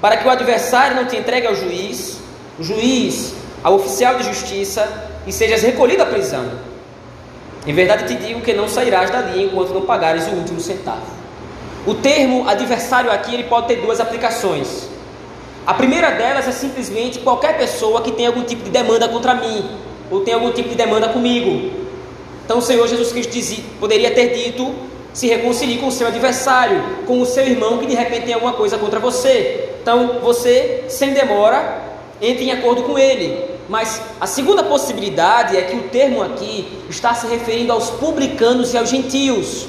para 0.00 0.16
que 0.16 0.26
o 0.26 0.30
adversário 0.30 0.96
não 0.96 1.06
te 1.06 1.16
entregue 1.16 1.46
ao 1.46 1.54
juiz, 1.54 2.18
o 2.58 2.64
juiz 2.64 3.34
ao 3.62 3.74
oficial 3.74 4.16
de 4.16 4.24
justiça 4.24 5.10
e 5.26 5.32
sejas 5.32 5.62
recolhido 5.62 6.02
à 6.02 6.06
prisão. 6.06 6.50
Em 7.64 7.72
verdade 7.72 8.08
te 8.08 8.20
digo 8.20 8.40
que 8.40 8.52
não 8.52 8.66
sairás 8.66 9.10
dali 9.10 9.44
enquanto 9.44 9.72
não 9.72 9.82
pagares 9.82 10.26
o 10.26 10.30
último 10.30 10.60
centavo. 10.60 11.06
O 11.86 11.94
termo 11.94 12.48
adversário 12.48 13.10
aqui 13.10 13.34
ele 13.34 13.44
pode 13.44 13.68
ter 13.68 13.76
duas 13.76 14.00
aplicações. 14.00 14.88
A 15.64 15.74
primeira 15.74 16.10
delas 16.10 16.48
é 16.48 16.52
simplesmente 16.52 17.20
qualquer 17.20 17.56
pessoa 17.56 18.02
que 18.02 18.10
tem 18.10 18.26
algum 18.26 18.42
tipo 18.42 18.64
de 18.64 18.70
demanda 18.70 19.08
contra 19.08 19.34
mim, 19.34 19.64
ou 20.10 20.20
tem 20.20 20.34
algum 20.34 20.50
tipo 20.50 20.68
de 20.68 20.74
demanda 20.74 21.08
comigo. 21.08 21.70
Então 22.44 22.58
o 22.58 22.62
Senhor 22.62 22.86
Jesus 22.88 23.12
Cristo 23.12 23.30
dizia, 23.30 23.62
poderia 23.78 24.10
ter 24.10 24.34
dito: 24.34 24.74
se 25.12 25.28
reconcilie 25.28 25.78
com 25.78 25.86
o 25.86 25.92
seu 25.92 26.08
adversário, 26.08 26.82
com 27.06 27.20
o 27.20 27.26
seu 27.26 27.46
irmão 27.46 27.78
que 27.78 27.86
de 27.86 27.94
repente 27.94 28.24
tem 28.24 28.34
alguma 28.34 28.54
coisa 28.54 28.76
contra 28.76 28.98
você. 28.98 29.70
Então 29.80 30.18
você, 30.20 30.84
sem 30.88 31.12
demora, 31.12 31.80
entre 32.20 32.44
em 32.44 32.50
acordo 32.50 32.82
com 32.82 32.98
ele. 32.98 33.52
Mas 33.68 34.02
a 34.20 34.26
segunda 34.26 34.64
possibilidade 34.64 35.56
é 35.56 35.62
que 35.62 35.76
o 35.76 35.82
termo 35.84 36.22
aqui 36.22 36.66
está 36.90 37.14
se 37.14 37.28
referindo 37.28 37.72
aos 37.72 37.88
publicanos 37.88 38.74
e 38.74 38.78
aos 38.78 38.90
gentios. 38.90 39.68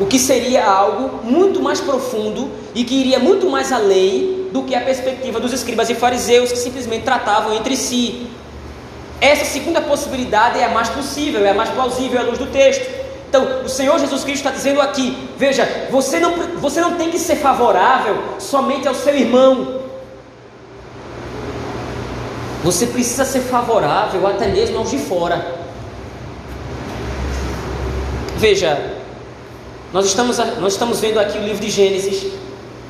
O 0.00 0.06
que 0.06 0.18
seria 0.18 0.66
algo 0.66 1.20
muito 1.24 1.62
mais 1.62 1.80
profundo 1.80 2.50
e 2.74 2.82
que 2.82 2.96
iria 2.96 3.20
muito 3.20 3.48
mais 3.48 3.70
além 3.70 4.41
do 4.52 4.62
que 4.62 4.74
a 4.74 4.80
perspectiva 4.80 5.40
dos 5.40 5.52
escribas 5.52 5.88
e 5.88 5.94
fariseus 5.94 6.52
que 6.52 6.58
simplesmente 6.58 7.04
tratavam 7.04 7.54
entre 7.56 7.76
si. 7.76 8.26
Essa 9.20 9.44
segunda 9.44 9.80
possibilidade 9.80 10.58
é 10.58 10.64
a 10.64 10.68
mais 10.68 10.88
possível, 10.88 11.44
é 11.44 11.50
a 11.50 11.54
mais 11.54 11.70
plausível 11.70 12.20
à 12.20 12.22
luz 12.24 12.38
do 12.38 12.46
texto. 12.46 12.84
Então, 13.28 13.62
o 13.64 13.68
Senhor 13.68 13.98
Jesus 13.98 14.24
Cristo 14.24 14.44
está 14.44 14.50
dizendo 14.50 14.80
aqui: 14.80 15.16
veja, 15.38 15.88
você 15.90 16.20
não, 16.20 16.34
você 16.58 16.80
não 16.80 16.96
tem 16.96 17.10
que 17.10 17.18
ser 17.18 17.36
favorável 17.36 18.16
somente 18.38 18.86
ao 18.86 18.94
seu 18.94 19.16
irmão, 19.16 19.80
você 22.62 22.86
precisa 22.86 23.24
ser 23.24 23.40
favorável 23.40 24.26
até 24.26 24.48
mesmo 24.48 24.78
aos 24.78 24.90
de 24.90 24.98
fora. 24.98 25.62
Veja, 28.36 28.96
nós 29.92 30.06
estamos, 30.06 30.38
nós 30.38 30.72
estamos 30.72 31.00
vendo 31.00 31.18
aqui 31.18 31.38
o 31.38 31.42
livro 31.42 31.60
de 31.60 31.70
Gênesis, 31.70 32.32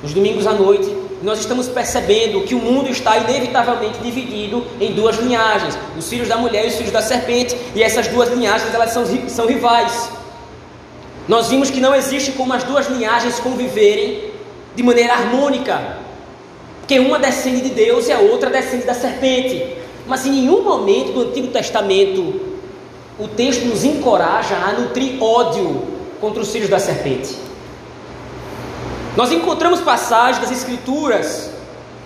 nos 0.03 0.12
domingos 0.12 0.46
à 0.46 0.53
noite, 0.53 1.01
nós 1.22 1.38
estamos 1.38 1.68
percebendo 1.68 2.42
que 2.42 2.54
o 2.54 2.58
mundo 2.58 2.90
está 2.90 3.16
inevitavelmente 3.16 3.98
dividido 4.00 4.66
em 4.80 4.92
duas 4.92 5.16
linhagens: 5.18 5.78
os 5.96 6.08
filhos 6.08 6.28
da 6.28 6.37
mulher 6.37 6.64
e 6.64 6.68
os 6.68 6.74
filhos 6.74 6.92
da 6.92 7.00
serpente, 7.00 7.56
e 7.74 7.82
essas 7.82 8.08
duas 8.08 8.28
linhagens 8.28 8.74
elas 8.74 8.90
são, 8.90 9.04
são 9.28 9.46
rivais. 9.46 10.11
Nós 11.28 11.48
vimos 11.48 11.70
que 11.70 11.80
não 11.80 11.94
existe 11.94 12.32
como 12.32 12.52
as 12.52 12.64
duas 12.64 12.88
linhagens 12.88 13.38
conviverem 13.38 14.32
de 14.74 14.82
maneira 14.82 15.14
harmônica. 15.14 15.98
Porque 16.80 16.98
uma 16.98 17.18
descende 17.18 17.61
de 17.61 17.70
Deus 17.70 18.08
e 18.08 18.12
a 18.12 18.18
outra 18.18 18.50
descende 18.50 18.85
da 18.85 18.94
serpente. 18.94 19.64
Mas 20.06 20.26
em 20.26 20.32
nenhum 20.32 20.64
momento 20.64 21.12
do 21.12 21.20
Antigo 21.22 21.48
Testamento 21.48 22.52
o 23.18 23.28
texto 23.28 23.64
nos 23.66 23.85
encoraja 23.85 24.56
a 24.56 24.72
nutrir 24.72 25.22
ódio 25.22 25.82
contra 26.20 26.42
os 26.42 26.50
filhos 26.50 26.68
da 26.68 26.78
serpente. 26.78 27.37
Nós 29.16 29.31
encontramos 29.31 29.81
passagens 29.81 30.38
das 30.38 30.51
Escrituras 30.51 31.51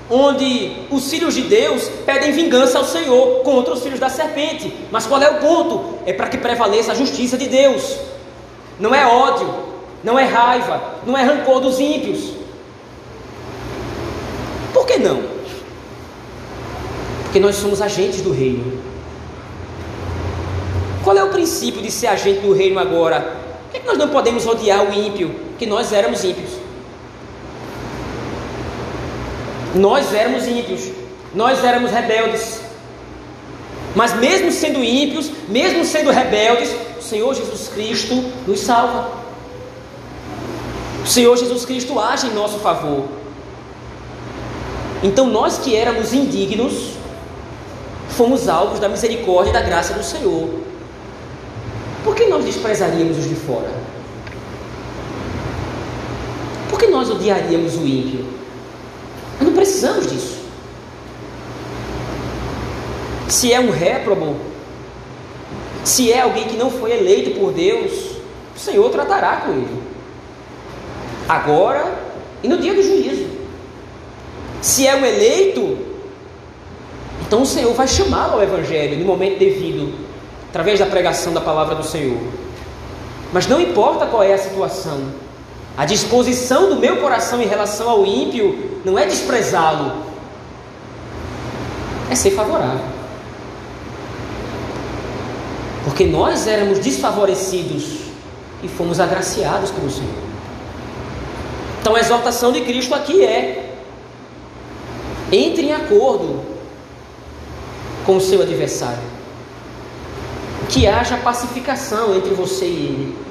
onde 0.09 0.87
os 0.91 1.11
filhos 1.11 1.35
de 1.35 1.43
Deus 1.43 1.89
pedem 2.05 2.33
vingança 2.33 2.79
ao 2.79 2.85
Senhor 2.85 3.43
contra 3.43 3.75
os 3.75 3.83
filhos 3.83 3.99
da 3.99 4.09
serpente. 4.09 4.73
Mas 4.91 5.07
qual 5.07 5.21
é 5.21 5.31
o 5.31 5.39
ponto? 5.41 5.99
É 6.07 6.13
para 6.13 6.29
que 6.29 6.39
prevaleça 6.39 6.93
a 6.93 6.95
justiça 6.95 7.37
de 7.37 7.49
Deus. 7.49 7.97
Não 8.79 8.95
é 8.95 9.07
ódio, 9.07 9.53
não 10.05 10.19
é 10.19 10.25
raiva, 10.25 10.81
não 11.05 11.17
é 11.17 11.25
rancor 11.25 11.61
dos 11.61 11.81
ímpios, 11.81 12.37
por 14.77 14.87
que 14.87 14.99
não? 14.99 15.23
Porque 17.23 17.41
nós 17.41 17.57
somos 17.57 17.81
agentes 17.81 18.21
do 18.21 18.31
reino. 18.31 18.79
Qual 21.03 21.17
é 21.17 21.25
o 21.25 21.31
princípio 21.31 21.81
de 21.81 21.91
ser 21.91 22.09
agente 22.09 22.41
do 22.41 22.53
reino 22.53 22.79
agora? 22.79 23.23
Por 23.63 23.73
que, 23.73 23.79
é 23.79 23.83
nós 23.91 23.97
não 23.97 24.11
podemos 24.11 24.47
odiar 24.47 24.85
o 24.85 24.93
ímpio? 24.93 25.35
Que 25.59 25.65
nós 25.65 25.95
éramos 25.95 26.23
ímpios. 26.23 26.51
Nós 29.77 30.13
éramos 30.13 30.47
ímpios. 30.47 30.91
Nós 31.35 31.63
éramos 31.63 31.91
rebeldes. 31.91 32.61
Mas 33.95 34.15
mesmo 34.15 34.51
sendo 34.51 34.83
ímpios, 34.83 35.31
mesmo 35.49 35.85
sendo 35.85 36.11
rebeldes, 36.11 36.71
o 36.99 37.03
Senhor 37.03 37.35
Jesus 37.35 37.69
Cristo 37.69 38.15
nos 38.47 38.61
salva. 38.61 39.11
O 41.03 41.07
Senhor 41.07 41.37
Jesus 41.37 41.65
Cristo 41.65 41.99
age 42.01 42.27
em 42.27 42.35
nosso 42.35 42.59
favor. 42.59 43.05
Então 45.03 45.27
nós 45.27 45.59
que 45.59 45.77
éramos 45.77 46.13
indignos, 46.13 46.93
fomos 48.11 48.49
alvos 48.49 48.81
da 48.81 48.89
misericórdia 48.89 49.51
e 49.51 49.53
da 49.53 49.63
graça 49.63 49.95
do 49.95 50.03
Senhor. 50.03 50.49
Por 52.03 52.15
que 52.15 52.27
nós 52.27 52.45
desprezaríamos 52.45 53.19
os 53.19 53.29
de 53.29 53.35
fora? 53.35 53.71
Por 56.71 56.79
que 56.79 56.87
nós 56.87 57.11
odiaríamos 57.11 57.77
o 57.77 57.87
ímpio? 57.87 58.27
Nós 59.39 59.49
não 59.49 59.53
precisamos 59.53 60.07
disso. 60.11 60.37
Se 63.29 63.53
é 63.53 63.61
um 63.61 63.71
réprobo, 63.71 64.37
se 65.85 66.13
é 66.13 66.21
alguém 66.21 66.45
que 66.45 66.57
não 66.57 66.71
foi 66.71 66.93
eleito 66.93 67.39
por 67.39 67.53
Deus, 67.53 67.93
o 68.55 68.59
Senhor 68.59 68.89
tratará 68.91 69.37
com 69.39 69.53
ele. 69.53 69.83
Agora 71.29 72.07
e 72.43 72.49
no 72.49 72.59
dia 72.59 72.75
do 72.75 72.83
juízo. 72.83 73.27
Se 74.63 74.87
é 74.87 74.95
um 74.95 75.05
eleito, 75.05 75.79
então 77.27 77.43
o 77.43 77.47
Senhor 77.47 77.73
vai 77.75 77.89
chamá-lo 77.89 78.35
ao 78.35 78.43
Evangelho 78.43 78.99
no 78.99 79.05
momento 79.05 79.39
devido, 79.39 79.93
através 80.49 80.79
da 80.79 80.87
pregação 80.87 81.33
da 81.33 81.41
palavra 81.41 81.75
do 81.75 81.85
Senhor. 81.85 82.19
Mas 83.33 83.47
não 83.47 83.61
importa 83.61 84.07
qual 84.07 84.23
é 84.23 84.33
a 84.33 84.39
situação, 84.39 85.01
a 85.77 85.85
disposição 85.85 86.71
do 86.71 86.77
meu 86.77 86.97
coração 86.99 87.41
em 87.43 87.47
relação 87.47 87.89
ao 87.91 88.07
ímpio 88.07 88.81
não 88.85 88.99
é 88.99 89.05
desprezá-lo, 89.05 90.05
é 92.11 92.15
ser 92.15 92.31
favorável. 92.31 92.97
Porque 95.85 96.07
nós 96.07 96.47
éramos 96.47 96.79
desfavorecidos 96.79 98.07
e 98.63 98.69
fomos 98.69 98.99
agraciados 98.99 99.71
pelo 99.71 99.91
Senhor. 99.91 100.27
Então 101.81 101.95
a 101.95 102.01
exaltação 102.01 102.53
de 102.53 102.63
Cristo 102.63 102.95
aqui 102.95 103.23
é 103.23 103.75
entre 105.31 105.67
em 105.67 105.73
acordo 105.73 106.41
com 108.05 108.17
o 108.17 108.21
seu 108.21 108.41
adversário. 108.41 109.17
Que 110.69 110.87
haja 110.87 111.17
pacificação 111.19 112.17
entre 112.17 112.33
você 112.35 112.65
e 112.65 112.69
ele. 112.69 113.26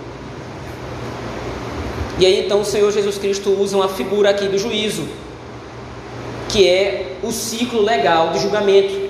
E 2.17 2.25
aí 2.25 2.45
então 2.45 2.61
o 2.61 2.65
Senhor 2.65 2.91
Jesus 2.91 3.17
Cristo 3.17 3.49
usa 3.51 3.75
uma 3.75 3.89
figura 3.89 4.29
aqui 4.29 4.47
do 4.47 4.57
juízo, 4.57 5.07
que 6.49 6.67
é 6.67 7.17
o 7.21 7.31
ciclo 7.31 7.81
legal 7.81 8.31
de 8.31 8.39
julgamento. 8.39 9.09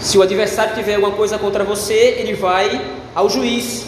Se 0.00 0.18
o 0.18 0.22
adversário 0.22 0.74
tiver 0.74 0.94
alguma 0.94 1.12
coisa 1.12 1.38
contra 1.38 1.64
você, 1.64 2.16
ele 2.18 2.34
vai 2.34 2.80
ao 3.14 3.28
juiz. 3.28 3.86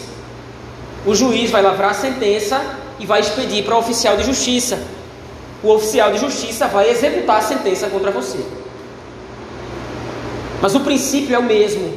O 1.05 1.15
juiz 1.15 1.49
vai 1.49 1.61
lavrar 1.61 1.91
a 1.91 1.93
sentença 1.93 2.61
e 2.99 3.05
vai 3.05 3.21
expedir 3.21 3.63
para 3.63 3.75
o 3.75 3.79
oficial 3.79 4.17
de 4.17 4.23
justiça 4.23 4.79
o 5.63 5.69
oficial 5.69 6.11
de 6.11 6.19
justiça 6.19 6.67
vai 6.67 6.89
executar 6.89 7.37
a 7.37 7.41
sentença 7.41 7.87
contra 7.87 8.09
você. 8.09 8.39
Mas 10.61 10.73
o 10.75 10.79
princípio 10.79 11.35
é 11.35 11.39
o 11.39 11.43
mesmo. 11.43 11.93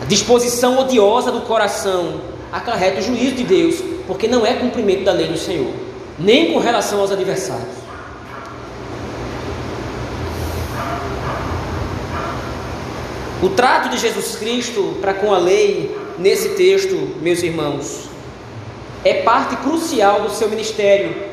A 0.00 0.04
disposição 0.04 0.78
odiosa 0.78 1.30
do 1.30 1.42
coração 1.42 2.20
acarreta 2.52 3.00
o 3.00 3.02
juízo 3.02 3.36
de 3.36 3.44
Deus, 3.44 3.76
porque 4.06 4.28
não 4.28 4.44
é 4.44 4.54
cumprimento 4.54 5.04
da 5.04 5.12
lei 5.12 5.28
do 5.28 5.38
Senhor, 5.38 5.72
nem 6.18 6.52
com 6.52 6.58
relação 6.58 7.00
aos 7.00 7.10
adversários. 7.10 7.82
O 13.42 13.48
trato 13.50 13.88
de 13.88 13.98
Jesus 13.98 14.36
Cristo 14.36 14.96
para 15.00 15.14
com 15.14 15.34
a 15.34 15.38
lei, 15.38 15.96
nesse 16.18 16.50
texto, 16.50 16.94
meus 17.20 17.42
irmãos, 17.42 18.08
é 19.04 19.14
parte 19.22 19.56
crucial 19.56 20.22
do 20.22 20.30
seu 20.30 20.48
ministério 20.48 21.32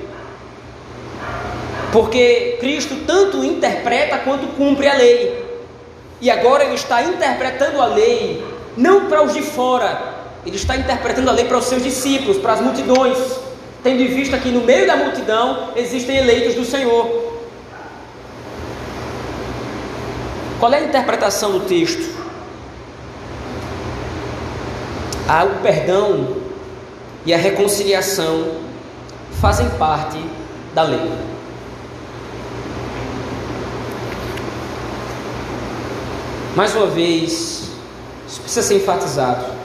porque 1.91 2.57
Cristo 2.59 2.95
tanto 3.05 3.43
interpreta 3.43 4.19
quanto 4.19 4.47
cumpre 4.55 4.87
a 4.87 4.93
lei. 4.93 5.45
E 6.21 6.29
agora 6.29 6.63
ele 6.65 6.75
está 6.75 7.01
interpretando 7.01 7.81
a 7.81 7.85
lei 7.87 8.43
não 8.77 9.07
para 9.07 9.23
os 9.23 9.33
de 9.33 9.41
fora, 9.41 10.08
ele 10.45 10.55
está 10.55 10.75
interpretando 10.75 11.29
a 11.29 11.33
lei 11.33 11.45
para 11.45 11.57
os 11.57 11.65
seus 11.65 11.83
discípulos, 11.83 12.37
para 12.37 12.53
as 12.53 12.61
multidões, 12.61 13.17
tendo 13.83 14.01
em 14.01 14.07
vista 14.07 14.37
que 14.37 14.49
no 14.49 14.61
meio 14.61 14.87
da 14.87 14.95
multidão 14.95 15.71
existem 15.75 16.17
eleitos 16.17 16.55
do 16.55 16.65
Senhor. 16.65 17.29
Qual 20.59 20.73
é 20.73 20.77
a 20.77 20.83
interpretação 20.83 21.51
do 21.51 21.61
texto? 21.61 22.19
O 25.29 25.61
perdão 25.61 26.37
e 27.25 27.33
a 27.33 27.37
reconciliação 27.37 28.57
fazem 29.39 29.69
parte 29.71 30.19
da 30.73 30.83
lei. 30.83 31.11
Mais 36.55 36.75
uma 36.75 36.87
vez, 36.87 37.69
isso 38.27 38.41
precisa 38.41 38.67
ser 38.67 38.75
enfatizado. 38.77 39.58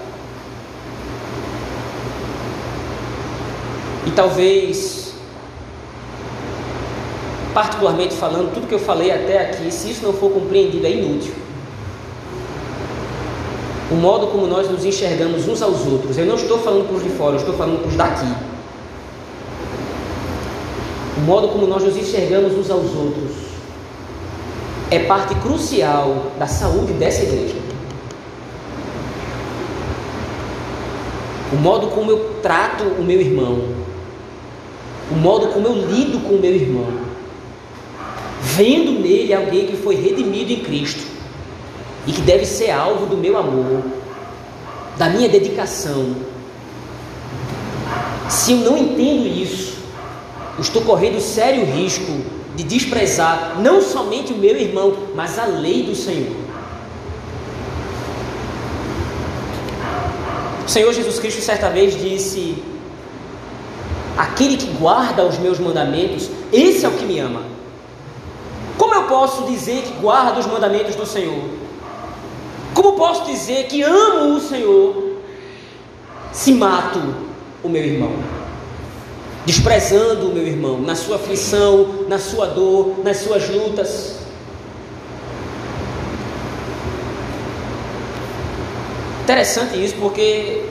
E 4.06 4.10
talvez, 4.10 5.14
particularmente 7.54 8.14
falando, 8.14 8.52
tudo 8.52 8.66
que 8.66 8.74
eu 8.74 8.78
falei 8.78 9.10
até 9.10 9.40
aqui, 9.40 9.70
se 9.70 9.90
isso 9.90 10.04
não 10.04 10.12
for 10.12 10.30
compreendido, 10.30 10.86
é 10.86 10.90
inútil. 10.90 11.32
O 13.90 13.94
modo 13.94 14.26
como 14.28 14.46
nós 14.46 14.70
nos 14.70 14.84
enxergamos 14.84 15.46
uns 15.46 15.62
aos 15.62 15.86
outros, 15.86 16.18
eu 16.18 16.26
não 16.26 16.36
estou 16.36 16.58
falando 16.58 16.86
para 16.86 16.96
os 16.96 17.02
de 17.02 17.10
fora, 17.10 17.34
eu 17.34 17.40
estou 17.40 17.54
falando 17.54 17.80
para 17.80 17.88
os 17.88 17.96
daqui. 17.96 18.34
O 21.16 21.20
modo 21.20 21.48
como 21.48 21.66
nós 21.66 21.82
nos 21.82 21.96
enxergamos 21.96 22.54
uns 22.58 22.70
aos 22.70 22.94
outros 22.94 23.44
é 24.90 24.98
parte 25.00 25.34
crucial 25.36 26.32
da 26.38 26.46
saúde 26.46 26.92
dessa 26.94 27.22
igreja. 27.22 27.56
O 31.52 31.56
modo 31.56 31.88
como 31.88 32.10
eu 32.10 32.34
trato 32.42 32.84
o 32.84 33.02
meu 33.02 33.20
irmão, 33.20 33.83
o 35.10 35.14
modo 35.14 35.48
como 35.48 35.66
eu 35.66 35.74
lido 35.74 36.20
com 36.20 36.34
o 36.34 36.40
meu 36.40 36.54
irmão, 36.54 36.86
vendo 38.40 38.92
nele 38.92 39.34
alguém 39.34 39.66
que 39.66 39.76
foi 39.76 39.96
redimido 39.96 40.52
em 40.52 40.60
Cristo 40.60 41.04
e 42.06 42.12
que 42.12 42.20
deve 42.20 42.44
ser 42.44 42.70
alvo 42.70 43.06
do 43.06 43.16
meu 43.16 43.36
amor, 43.36 43.82
da 44.96 45.08
minha 45.08 45.28
dedicação. 45.28 46.14
Se 48.28 48.52
eu 48.52 48.58
não 48.58 48.76
entendo 48.76 49.26
isso, 49.26 49.74
estou 50.58 50.82
correndo 50.82 51.20
sério 51.20 51.64
risco 51.64 52.12
de 52.56 52.62
desprezar 52.62 53.60
não 53.60 53.82
somente 53.82 54.32
o 54.32 54.36
meu 54.36 54.56
irmão, 54.56 54.96
mas 55.14 55.38
a 55.38 55.44
lei 55.44 55.82
do 55.82 55.94
Senhor. 55.94 56.44
O 60.64 60.68
Senhor 60.68 60.92
Jesus 60.92 61.18
Cristo 61.18 61.42
certa 61.42 61.68
vez 61.68 61.98
disse: 62.00 62.56
Aquele 64.34 64.56
que 64.56 64.66
guarda 64.66 65.24
os 65.24 65.38
meus 65.38 65.60
mandamentos, 65.60 66.28
esse 66.52 66.84
é 66.84 66.88
o 66.88 66.92
que 66.92 67.04
me 67.04 67.20
ama. 67.20 67.42
Como 68.76 68.92
eu 68.92 69.04
posso 69.04 69.44
dizer 69.44 69.82
que 69.82 69.92
guardo 70.00 70.38
os 70.38 70.46
mandamentos 70.46 70.96
do 70.96 71.06
Senhor? 71.06 71.44
Como 72.74 72.94
posso 72.94 73.24
dizer 73.26 73.68
que 73.68 73.80
amo 73.80 74.34
o 74.34 74.40
Senhor 74.40 75.20
se 76.32 76.52
mato 76.52 77.00
o 77.62 77.68
meu 77.68 77.84
irmão? 77.84 78.12
desprezando 79.46 80.30
o 80.30 80.34
meu 80.34 80.46
irmão 80.46 80.80
na 80.80 80.94
sua 80.94 81.16
aflição, 81.16 82.06
na 82.08 82.18
sua 82.18 82.46
dor, 82.46 82.94
nas 83.04 83.18
suas 83.18 83.48
lutas. 83.50 84.16
Interessante 89.22 89.82
isso 89.82 89.96
porque 89.96 90.64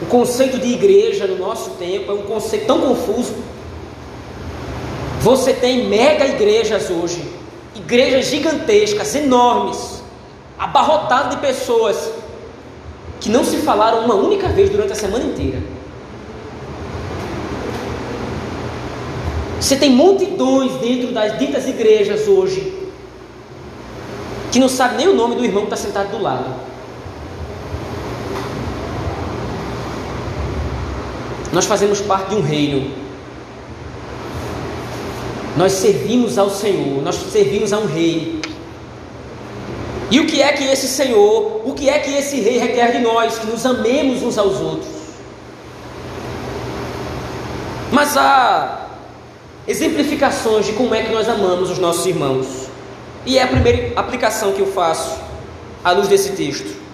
o 0.00 0.06
conceito 0.06 0.58
de 0.58 0.68
igreja 0.72 1.26
no 1.26 1.38
nosso 1.38 1.70
tempo 1.70 2.12
é 2.12 2.14
um 2.14 2.22
conceito 2.22 2.66
tão 2.66 2.80
confuso. 2.80 3.34
Você 5.20 5.52
tem 5.52 5.88
mega 5.88 6.26
igrejas 6.26 6.88
hoje, 6.90 7.22
igrejas 7.74 8.26
gigantescas, 8.26 9.14
enormes, 9.14 10.02
abarrotadas 10.58 11.30
de 11.30 11.36
pessoas 11.38 12.12
que 13.20 13.28
não 13.28 13.44
se 13.44 13.56
falaram 13.58 14.04
uma 14.04 14.14
única 14.14 14.48
vez 14.48 14.70
durante 14.70 14.92
a 14.92 14.96
semana 14.96 15.24
inteira. 15.24 15.60
Você 19.60 19.76
tem 19.76 19.90
multidões 19.90 20.72
dentro 20.80 21.12
das 21.12 21.36
ditas 21.36 21.66
igrejas 21.66 22.28
hoje 22.28 22.78
que 24.52 24.60
não 24.60 24.68
sabe 24.68 24.96
nem 24.96 25.08
o 25.08 25.14
nome 25.14 25.34
do 25.34 25.44
irmão 25.44 25.66
que 25.66 25.74
está 25.74 25.76
sentado 25.76 26.10
do 26.10 26.22
lado. 26.22 26.67
Nós 31.58 31.66
fazemos 31.66 32.00
parte 32.00 32.28
de 32.28 32.36
um 32.36 32.40
reino. 32.40 32.88
Nós 35.56 35.72
servimos 35.72 36.38
ao 36.38 36.48
Senhor, 36.48 37.02
nós 37.02 37.16
servimos 37.16 37.72
a 37.72 37.78
um 37.78 37.86
rei. 37.86 38.40
E 40.08 40.20
o 40.20 40.26
que 40.28 40.40
é 40.40 40.52
que 40.52 40.62
esse 40.62 40.86
Senhor, 40.86 41.62
o 41.64 41.74
que 41.74 41.88
é 41.88 41.98
que 41.98 42.12
esse 42.12 42.40
rei 42.40 42.58
requer 42.58 42.92
de 42.92 43.00
nós? 43.00 43.40
Que 43.40 43.48
nos 43.48 43.66
amemos 43.66 44.22
uns 44.22 44.38
aos 44.38 44.60
outros. 44.60 44.92
Mas 47.90 48.16
a 48.16 48.86
exemplificações 49.66 50.64
de 50.64 50.74
como 50.74 50.94
é 50.94 51.02
que 51.02 51.12
nós 51.12 51.28
amamos 51.28 51.72
os 51.72 51.78
nossos 51.80 52.06
irmãos. 52.06 52.68
E 53.26 53.36
é 53.36 53.42
a 53.42 53.48
primeira 53.48 53.98
aplicação 53.98 54.52
que 54.52 54.60
eu 54.60 54.68
faço 54.68 55.18
à 55.82 55.90
luz 55.90 56.06
desse 56.06 56.30
texto. 56.36 56.87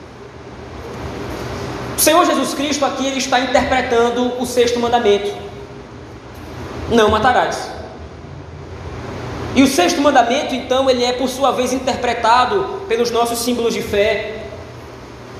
O 1.96 2.00
Senhor 2.00 2.24
Jesus 2.24 2.54
Cristo 2.54 2.84
aqui 2.84 3.06
ele 3.06 3.18
está 3.18 3.40
interpretando 3.40 4.40
o 4.40 4.46
sexto 4.46 4.78
mandamento: 4.80 5.32
Não 6.90 7.08
matarás. 7.10 7.70
E 9.54 9.62
o 9.62 9.68
sexto 9.68 10.00
mandamento, 10.00 10.54
então, 10.54 10.90
ele 10.90 11.04
é 11.04 11.12
por 11.12 11.28
sua 11.28 11.52
vez 11.52 11.72
interpretado 11.72 12.82
pelos 12.88 13.10
nossos 13.10 13.38
símbolos 13.38 13.72
de 13.72 13.82
fé. 13.82 14.42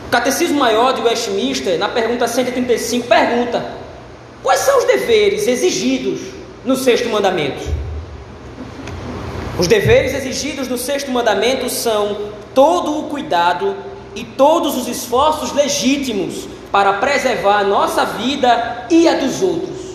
O 0.07 0.11
Catecismo 0.11 0.59
Maior 0.59 0.93
de 0.93 1.03
Westminster, 1.03 1.77
na 1.79 1.89
pergunta 1.89 2.29
135, 2.29 3.09
pergunta: 3.09 3.73
Quais 4.43 4.61
são 4.61 4.79
os 4.79 4.85
deveres 4.85 5.49
exigidos 5.49 6.35
no 6.65 6.77
sexto 6.77 7.09
mandamento. 7.09 7.63
Os 9.59 9.69
deveres 9.69 10.15
exigidos 10.15 10.67
no 10.67 10.79
sexto 10.79 11.11
mandamento 11.11 11.69
são 11.69 12.33
todo 12.55 12.99
o 12.99 13.03
cuidado 13.05 13.77
e 14.15 14.25
todos 14.25 14.77
os 14.77 14.89
esforços 14.89 15.53
legítimos 15.53 16.47
para 16.71 16.95
preservar 16.95 17.61
a 17.61 17.65
nossa 17.65 18.05
vida 18.05 18.87
e 18.91 19.09
a 19.09 19.15
dos 19.15 19.43
outros. 19.43 19.95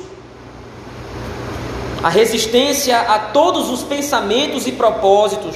A 2.01 2.10
resistência 2.10 2.97
a 2.97 3.19
todos 3.19 3.69
os 3.69 3.84
pensamentos 3.84 4.65
e 4.65 4.71
propósitos, 4.71 5.55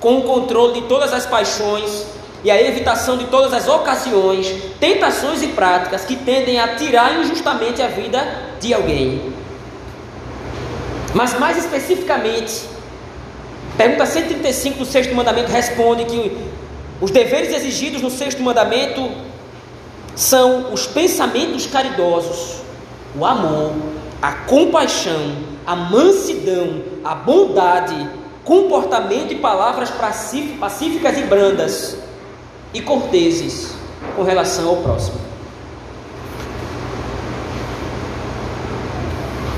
com 0.00 0.18
o 0.18 0.22
controle 0.22 0.80
de 0.80 0.88
todas 0.88 1.12
as 1.12 1.24
paixões 1.24 2.04
e 2.42 2.50
a 2.50 2.60
evitação 2.60 3.16
de 3.16 3.24
todas 3.26 3.52
as 3.52 3.68
ocasiões, 3.68 4.52
tentações 4.78 5.42
e 5.42 5.48
práticas 5.48 6.04
que 6.04 6.16
tendem 6.16 6.58
a 6.58 6.76
tirar 6.76 7.20
injustamente 7.20 7.80
a 7.80 7.86
vida 7.86 8.26
de 8.60 8.74
alguém. 8.74 9.32
Mas 11.14 11.38
mais 11.38 11.56
especificamente, 11.56 12.62
pergunta 13.76 14.04
135 14.04 14.78
do 14.80 14.84
sexto 14.84 15.14
mandamento 15.14 15.50
responde 15.50 16.04
que 16.04 16.36
os 17.04 17.10
deveres 17.10 17.54
exigidos 17.54 18.00
no 18.00 18.08
sexto 18.08 18.42
mandamento 18.42 19.10
são 20.16 20.72
os 20.72 20.86
pensamentos 20.86 21.66
caridosos, 21.66 22.62
o 23.14 23.26
amor, 23.26 23.74
a 24.22 24.32
compaixão, 24.32 25.36
a 25.66 25.76
mansidão, 25.76 26.82
a 27.04 27.14
bondade, 27.14 28.08
comportamento 28.42 29.32
e 29.32 29.36
palavras 29.36 29.90
pacíficas 29.90 31.18
e 31.18 31.22
brandas 31.24 31.98
e 32.72 32.80
corteses 32.80 33.74
com 34.16 34.22
relação 34.22 34.66
ao 34.66 34.76
próximo. 34.76 35.20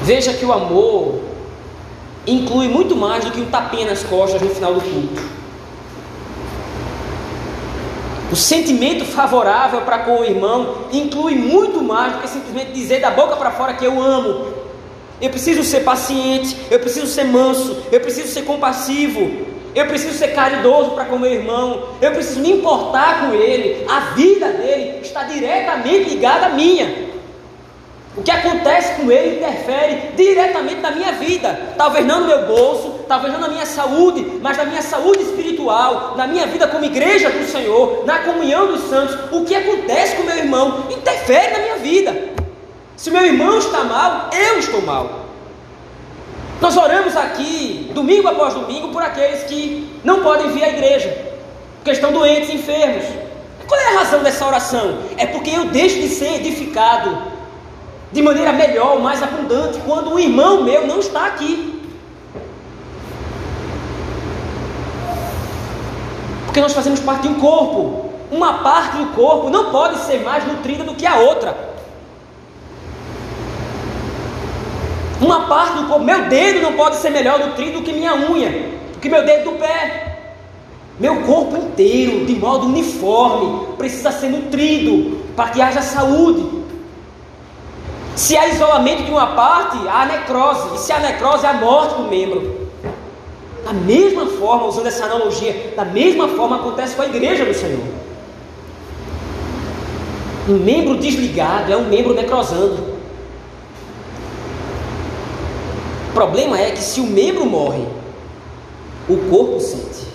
Veja 0.02 0.32
que 0.32 0.44
o 0.44 0.52
amor 0.52 1.20
inclui 2.26 2.66
muito 2.66 2.96
mais 2.96 3.24
do 3.24 3.30
que 3.30 3.40
um 3.40 3.46
tapinha 3.46 3.86
nas 3.86 4.02
costas 4.02 4.42
no 4.42 4.50
final 4.50 4.74
do 4.74 4.80
culto. 4.80 5.35
O 8.30 8.34
sentimento 8.34 9.04
favorável 9.04 9.82
para 9.82 10.00
com 10.00 10.20
o 10.20 10.24
irmão 10.24 10.88
inclui 10.92 11.36
muito 11.36 11.80
mais 11.80 12.14
do 12.14 12.18
que 12.18 12.28
simplesmente 12.28 12.72
dizer 12.72 13.00
da 13.00 13.10
boca 13.10 13.36
para 13.36 13.52
fora 13.52 13.74
que 13.74 13.84
eu 13.84 14.00
amo. 14.00 14.52
Eu 15.20 15.30
preciso 15.30 15.62
ser 15.62 15.80
paciente, 15.80 16.56
eu 16.70 16.78
preciso 16.80 17.06
ser 17.06 17.24
manso, 17.24 17.76
eu 17.90 18.00
preciso 18.00 18.28
ser 18.28 18.42
compassivo, 18.42 19.46
eu 19.74 19.86
preciso 19.86 20.18
ser 20.18 20.28
caridoso 20.28 20.90
para 20.90 21.04
com 21.04 21.18
meu 21.18 21.32
irmão, 21.32 21.90
eu 22.02 22.12
preciso 22.12 22.40
me 22.40 22.50
importar 22.50 23.20
com 23.20 23.34
ele. 23.34 23.86
A 23.88 24.00
vida 24.14 24.48
dele 24.48 24.98
está 25.02 25.22
diretamente 25.22 26.10
ligada 26.10 26.46
à 26.46 26.48
minha. 26.50 27.05
O 28.16 28.22
que 28.22 28.30
acontece 28.30 28.94
com 28.94 29.12
ele 29.12 29.36
interfere 29.36 30.12
diretamente 30.16 30.80
na 30.80 30.90
minha 30.90 31.12
vida. 31.12 31.74
Talvez 31.76 32.06
não 32.06 32.20
no 32.20 32.26
meu 32.26 32.46
bolso, 32.46 33.00
talvez 33.06 33.30
não 33.30 33.40
na 33.40 33.48
minha 33.48 33.66
saúde, 33.66 34.38
mas 34.40 34.56
na 34.56 34.64
minha 34.64 34.80
saúde 34.80 35.22
espiritual, 35.22 36.14
na 36.16 36.26
minha 36.26 36.46
vida 36.46 36.66
como 36.66 36.84
igreja 36.84 37.28
do 37.28 37.44
Senhor, 37.46 38.04
na 38.06 38.20
comunhão 38.20 38.68
dos 38.68 38.88
santos, 38.88 39.14
o 39.30 39.44
que 39.44 39.54
acontece 39.54 40.16
com 40.16 40.22
meu 40.22 40.36
irmão 40.36 40.86
interfere 40.90 41.52
na 41.52 41.58
minha 41.58 41.76
vida. 41.76 42.36
Se 42.96 43.10
meu 43.10 43.22
irmão 43.22 43.58
está 43.58 43.84
mal, 43.84 44.30
eu 44.32 44.58
estou 44.58 44.80
mal. 44.80 45.26
Nós 46.58 46.74
oramos 46.74 47.14
aqui, 47.14 47.90
domingo 47.92 48.28
após 48.28 48.54
domingo, 48.54 48.88
por 48.88 49.02
aqueles 49.02 49.42
que 49.42 50.00
não 50.02 50.22
podem 50.22 50.48
vir 50.52 50.64
à 50.64 50.68
igreja, 50.70 51.14
porque 51.76 51.90
estão 51.90 52.10
doentes, 52.12 52.48
enfermos. 52.48 53.04
Qual 53.68 53.78
é 53.78 53.88
a 53.88 53.98
razão 53.98 54.22
dessa 54.22 54.46
oração? 54.46 55.00
É 55.18 55.26
porque 55.26 55.50
eu 55.50 55.66
deixo 55.66 55.96
de 55.96 56.08
ser 56.08 56.36
edificado 56.36 57.35
de 58.12 58.22
maneira 58.22 58.52
melhor, 58.52 59.00
mais 59.00 59.22
abundante, 59.22 59.78
quando 59.84 60.12
o 60.12 60.18
irmão 60.18 60.62
meu 60.62 60.86
não 60.86 60.98
está 60.98 61.26
aqui. 61.26 61.82
Porque 66.46 66.60
nós 66.60 66.72
fazemos 66.72 67.00
parte 67.00 67.22
de 67.22 67.28
um 67.28 67.40
corpo. 67.40 68.10
Uma 68.30 68.54
parte 68.54 68.96
do 68.96 69.06
corpo 69.14 69.50
não 69.50 69.70
pode 69.70 69.98
ser 70.00 70.22
mais 70.22 70.46
nutrida 70.46 70.84
do 70.84 70.94
que 70.94 71.06
a 71.06 71.16
outra. 71.16 71.76
Uma 75.20 75.46
parte 75.46 75.78
do 75.78 75.86
corpo, 75.86 76.04
meu 76.04 76.28
dedo 76.28 76.60
não 76.60 76.74
pode 76.74 76.96
ser 76.96 77.10
melhor 77.10 77.38
nutrido 77.38 77.80
do 77.80 77.82
que 77.82 77.92
minha 77.92 78.14
unha, 78.14 78.50
do 78.92 78.98
que 79.00 79.08
meu 79.08 79.24
dedo 79.24 79.50
do 79.50 79.58
pé. 79.58 80.18
Meu 80.98 81.22
corpo 81.22 81.56
inteiro, 81.56 82.24
de 82.24 82.34
modo 82.36 82.66
uniforme, 82.66 83.74
precisa 83.76 84.10
ser 84.10 84.30
nutrido 84.30 85.18
para 85.36 85.50
que 85.50 85.60
haja 85.60 85.82
saúde. 85.82 86.65
Se 88.16 88.34
há 88.34 88.48
isolamento 88.48 89.04
de 89.04 89.10
uma 89.10 89.26
parte, 89.34 89.76
há 89.86 90.06
necrose. 90.06 90.74
E 90.74 90.78
se 90.78 90.90
há 90.90 90.98
necrose, 90.98 91.44
há 91.44 91.52
morte 91.52 91.96
do 91.96 92.08
membro. 92.08 92.66
Da 93.62 93.74
mesma 93.74 94.26
forma, 94.26 94.66
usando 94.66 94.86
essa 94.86 95.04
analogia, 95.04 95.74
da 95.76 95.84
mesma 95.84 96.28
forma 96.28 96.56
acontece 96.56 96.96
com 96.96 97.02
a 97.02 97.06
igreja 97.06 97.44
do 97.44 97.52
Senhor. 97.52 97.84
Um 100.48 100.54
membro 100.54 100.96
desligado 100.96 101.70
é 101.70 101.76
um 101.76 101.88
membro 101.88 102.14
necrosando. 102.14 102.96
O 106.08 106.12
problema 106.14 106.58
é 106.58 106.70
que 106.70 106.80
se 106.80 107.00
o 107.00 107.06
membro 107.06 107.44
morre, 107.44 107.84
o 109.08 109.16
corpo 109.28 109.60
sente. 109.60 110.06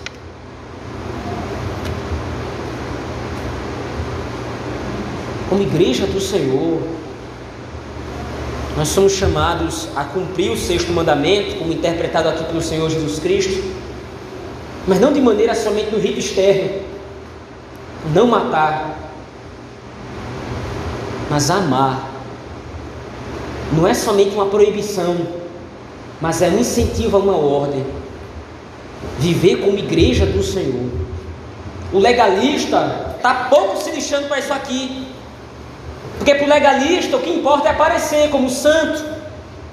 Como 5.48 5.62
igreja 5.62 6.06
do 6.06 6.20
Senhor, 6.20 6.80
nós 8.76 8.88
somos 8.88 9.12
chamados 9.12 9.88
a 9.94 10.04
cumprir 10.04 10.50
o 10.50 10.56
sexto 10.56 10.92
mandamento, 10.92 11.56
como 11.56 11.72
interpretado 11.72 12.28
aqui 12.28 12.44
pelo 12.44 12.62
Senhor 12.62 12.88
Jesus 12.88 13.18
Cristo, 13.18 13.62
mas 14.86 14.98
não 14.98 15.12
de 15.12 15.20
maneira 15.20 15.54
somente 15.54 15.90
no 15.90 15.98
rito 15.98 16.18
externo, 16.18 16.80
não 18.14 18.26
matar, 18.26 18.98
mas 21.30 21.50
amar. 21.50 22.10
Não 23.72 23.86
é 23.86 23.94
somente 23.94 24.34
uma 24.34 24.46
proibição, 24.46 25.16
mas 26.20 26.42
é 26.42 26.48
um 26.48 26.58
incentivo 26.58 27.16
a 27.16 27.20
uma 27.20 27.36
ordem. 27.36 27.84
Viver 29.18 29.56
como 29.56 29.78
igreja 29.78 30.26
do 30.26 30.42
Senhor. 30.42 30.90
O 31.92 31.98
legalista 31.98 33.14
está 33.16 33.46
pouco 33.50 33.82
se 33.82 33.90
lixando 33.90 34.28
para 34.28 34.38
isso 34.38 34.52
aqui. 34.52 35.11
Porque 36.22 36.36
para 36.36 36.46
o 36.46 36.48
legalista 36.48 37.16
o 37.16 37.20
que 37.20 37.30
importa 37.30 37.66
é 37.66 37.72
aparecer 37.72 38.30
como 38.30 38.48
santo, 38.48 39.04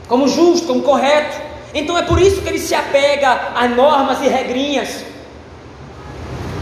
como 0.07 0.27
justo, 0.27 0.65
como 0.65 0.81
correto. 0.81 1.39
Então 1.75 1.95
é 1.95 2.01
por 2.01 2.19
isso 2.19 2.41
que 2.41 2.49
ele 2.49 2.57
se 2.57 2.73
apega 2.73 3.51
a 3.53 3.67
normas 3.67 4.19
e 4.23 4.27
regrinhas. 4.27 5.05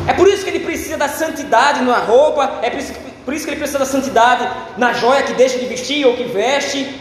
É 0.05 0.11
por 0.11 0.27
isso 0.27 0.43
que 0.43 0.49
ele 0.49 0.59
precisa 0.59 0.97
da 0.97 1.07
santidade 1.07 1.81
na 1.83 1.99
roupa, 1.99 2.59
é 2.61 2.69
por 2.69 2.79
isso, 2.81 2.91
por 3.23 3.33
isso 3.33 3.45
que 3.45 3.51
ele 3.51 3.59
precisa 3.59 3.79
da 3.79 3.85
santidade 3.85 4.45
na 4.77 4.91
joia 4.91 5.23
que 5.23 5.31
deixa 5.31 5.57
de 5.57 5.65
vestir 5.67 6.05
ou 6.05 6.17
que 6.17 6.25
veste. 6.25 6.99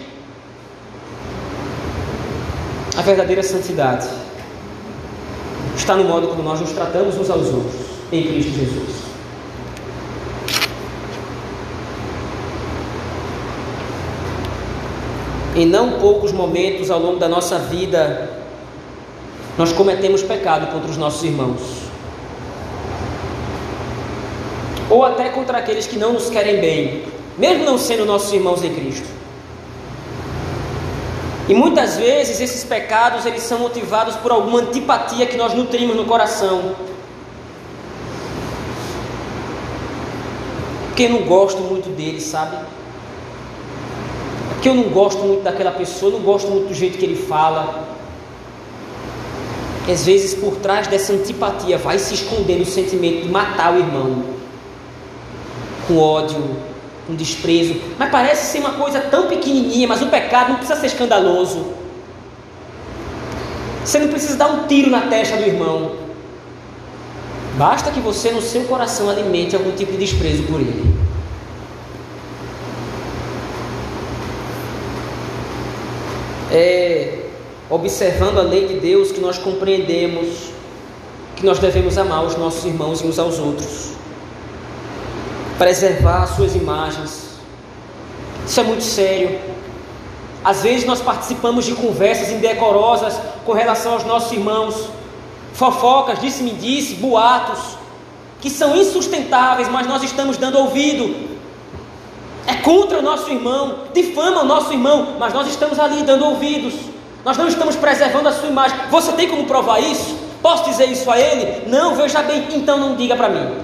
A 2.96 3.02
verdadeira 3.02 3.42
santidade 3.42 4.06
está 5.76 5.96
no 5.96 6.04
modo 6.04 6.28
como 6.28 6.40
nós 6.44 6.60
nos 6.60 6.70
tratamos 6.70 7.18
uns 7.18 7.30
aos 7.30 7.48
outros 7.48 7.80
em 8.12 8.22
Cristo 8.22 8.52
Jesus. 8.52 9.05
Em 15.56 15.64
não 15.64 15.92
poucos 15.92 16.32
momentos 16.32 16.90
ao 16.90 17.00
longo 17.00 17.18
da 17.18 17.26
nossa 17.26 17.58
vida, 17.58 18.30
nós 19.56 19.72
cometemos 19.72 20.22
pecado 20.22 20.70
contra 20.70 20.90
os 20.90 20.98
nossos 20.98 21.24
irmãos, 21.24 21.60
ou 24.90 25.02
até 25.02 25.30
contra 25.30 25.56
aqueles 25.56 25.86
que 25.86 25.96
não 25.96 26.12
nos 26.12 26.28
querem 26.28 26.60
bem, 26.60 27.04
mesmo 27.38 27.64
não 27.64 27.78
sendo 27.78 28.04
nossos 28.04 28.30
irmãos 28.34 28.62
em 28.62 28.74
Cristo. 28.74 29.08
E 31.48 31.54
muitas 31.54 31.96
vezes 31.96 32.38
esses 32.38 32.62
pecados 32.62 33.24
eles 33.24 33.42
são 33.42 33.60
motivados 33.60 34.14
por 34.16 34.32
alguma 34.32 34.60
antipatia 34.60 35.26
que 35.26 35.38
nós 35.38 35.54
nutrimos 35.54 35.96
no 35.96 36.04
coração. 36.04 36.74
Porque 40.88 41.08
não 41.08 41.22
gosto 41.22 41.62
muito 41.62 41.88
dele, 41.96 42.20
sabe? 42.20 42.56
Que 44.66 44.70
eu 44.70 44.74
não 44.74 44.88
gosto 44.88 45.22
muito 45.22 45.44
daquela 45.44 45.70
pessoa, 45.70 46.10
não 46.10 46.18
gosto 46.18 46.50
muito 46.50 46.66
do 46.66 46.74
jeito 46.74 46.98
que 46.98 47.04
ele 47.04 47.14
fala. 47.14 47.86
Às 49.88 50.04
vezes, 50.04 50.34
por 50.34 50.56
trás 50.56 50.88
dessa 50.88 51.12
antipatia, 51.12 51.78
vai 51.78 52.00
se 52.00 52.14
escondendo 52.14 52.62
o 52.62 52.66
sentimento 52.66 53.22
de 53.22 53.28
matar 53.28 53.74
o 53.74 53.78
irmão, 53.78 54.24
com 55.86 55.96
ódio, 55.96 56.44
com 57.06 57.14
desprezo. 57.14 57.76
Mas 57.96 58.10
parece 58.10 58.50
ser 58.50 58.58
uma 58.58 58.72
coisa 58.72 58.98
tão 59.02 59.28
pequenininha, 59.28 59.86
mas 59.86 60.02
o 60.02 60.06
pecado 60.06 60.48
não 60.48 60.56
precisa 60.56 60.80
ser 60.80 60.86
escandaloso. 60.88 61.64
Você 63.84 64.00
não 64.00 64.08
precisa 64.08 64.36
dar 64.36 64.48
um 64.48 64.66
tiro 64.66 64.90
na 64.90 65.02
testa 65.02 65.36
do 65.36 65.44
irmão. 65.44 65.92
Basta 67.56 67.92
que 67.92 68.00
você, 68.00 68.32
no 68.32 68.42
seu 68.42 68.64
coração, 68.64 69.08
alimente 69.08 69.54
algum 69.54 69.70
tipo 69.70 69.92
de 69.92 69.98
desprezo 69.98 70.42
por 70.42 70.58
ele. 70.58 71.05
É 76.56 77.26
observando 77.68 78.38
a 78.38 78.42
lei 78.42 78.66
de 78.66 78.80
Deus 78.80 79.12
que 79.12 79.20
nós 79.20 79.38
compreendemos 79.38 80.56
que 81.36 81.44
nós 81.44 81.58
devemos 81.58 81.98
amar 81.98 82.24
os 82.24 82.34
nossos 82.36 82.64
irmãos 82.64 83.02
e 83.02 83.06
uns 83.06 83.18
aos 83.18 83.38
outros, 83.38 83.90
preservar 85.58 86.26
suas 86.26 86.56
imagens. 86.56 87.26
Isso 88.46 88.58
é 88.58 88.62
muito 88.62 88.82
sério. 88.82 89.38
Às 90.42 90.62
vezes 90.62 90.86
nós 90.86 91.02
participamos 91.02 91.66
de 91.66 91.74
conversas 91.74 92.30
indecorosas 92.30 93.18
com 93.44 93.52
relação 93.52 93.92
aos 93.92 94.04
nossos 94.04 94.32
irmãos, 94.32 94.88
fofocas, 95.52 96.20
disse-me 96.20 96.52
disse, 96.52 96.94
boatos, 96.94 97.76
que 98.40 98.48
são 98.48 98.74
insustentáveis, 98.74 99.68
mas 99.68 99.86
nós 99.86 100.02
estamos 100.02 100.38
dando 100.38 100.58
ouvido 100.58 101.35
é 102.46 102.54
contra 102.54 102.98
o 102.98 103.02
nosso 103.02 103.30
irmão, 103.30 103.80
difama 103.92 104.42
o 104.42 104.44
nosso 104.44 104.72
irmão, 104.72 105.16
mas 105.18 105.34
nós 105.34 105.48
estamos 105.48 105.78
ali 105.78 106.02
dando 106.02 106.24
ouvidos, 106.24 106.74
nós 107.24 107.36
não 107.36 107.48
estamos 107.48 107.74
preservando 107.74 108.28
a 108.28 108.32
sua 108.32 108.48
imagem. 108.48 108.78
Você 108.88 109.12
tem 109.12 109.28
como 109.28 109.44
provar 109.46 109.80
isso? 109.80 110.16
Posso 110.40 110.70
dizer 110.70 110.86
isso 110.86 111.10
a 111.10 111.18
ele? 111.18 111.68
Não, 111.68 111.96
veja 111.96 112.22
bem, 112.22 112.46
então 112.52 112.78
não 112.78 112.94
diga 112.94 113.16
para 113.16 113.28
mim. 113.28 113.56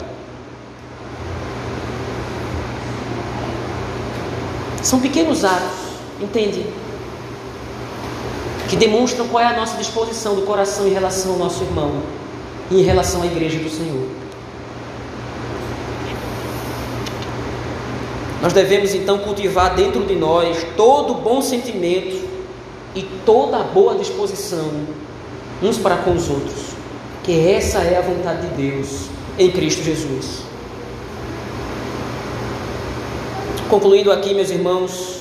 São 4.83 4.99
pequenos 4.99 5.45
atos, 5.45 5.79
entende? 6.21 6.67
Que 8.69 8.75
demonstram 8.75 9.29
qual 9.29 9.45
é 9.45 9.47
a 9.47 9.57
nossa 9.57 9.77
disposição 9.77 10.35
do 10.35 10.43
coração 10.43 10.89
em 10.89 10.93
relação 10.93 11.35
ao 11.35 11.39
nosso 11.39 11.63
irmão 11.63 12.03
e 12.69 12.81
em 12.81 12.83
relação 12.83 13.23
à 13.23 13.27
igreja 13.27 13.61
do 13.61 13.71
Senhor. 13.71 14.22
Nós 18.43 18.53
devemos 18.53 18.93
então 18.93 19.19
cultivar 19.19 19.77
dentro 19.77 20.05
de 20.05 20.17
nós 20.17 20.67
todo 20.77 21.15
bom 21.15 21.41
sentimento 21.41 22.29
e 22.93 23.03
toda 23.25 23.63
boa 23.63 23.95
disposição 23.95 24.69
uns 25.63 25.79
para 25.79 25.99
com 25.99 26.11
os 26.11 26.29
outros, 26.29 26.73
que 27.23 27.49
essa 27.49 27.79
é 27.79 27.97
a 27.97 28.01
vontade 28.01 28.49
de 28.49 28.71
Deus 28.71 29.07
em 29.39 29.49
Cristo 29.49 29.85
Jesus. 29.85 30.43
Concluindo 33.71 34.11
aqui, 34.11 34.35
meus 34.35 34.51
irmãos, 34.51 35.21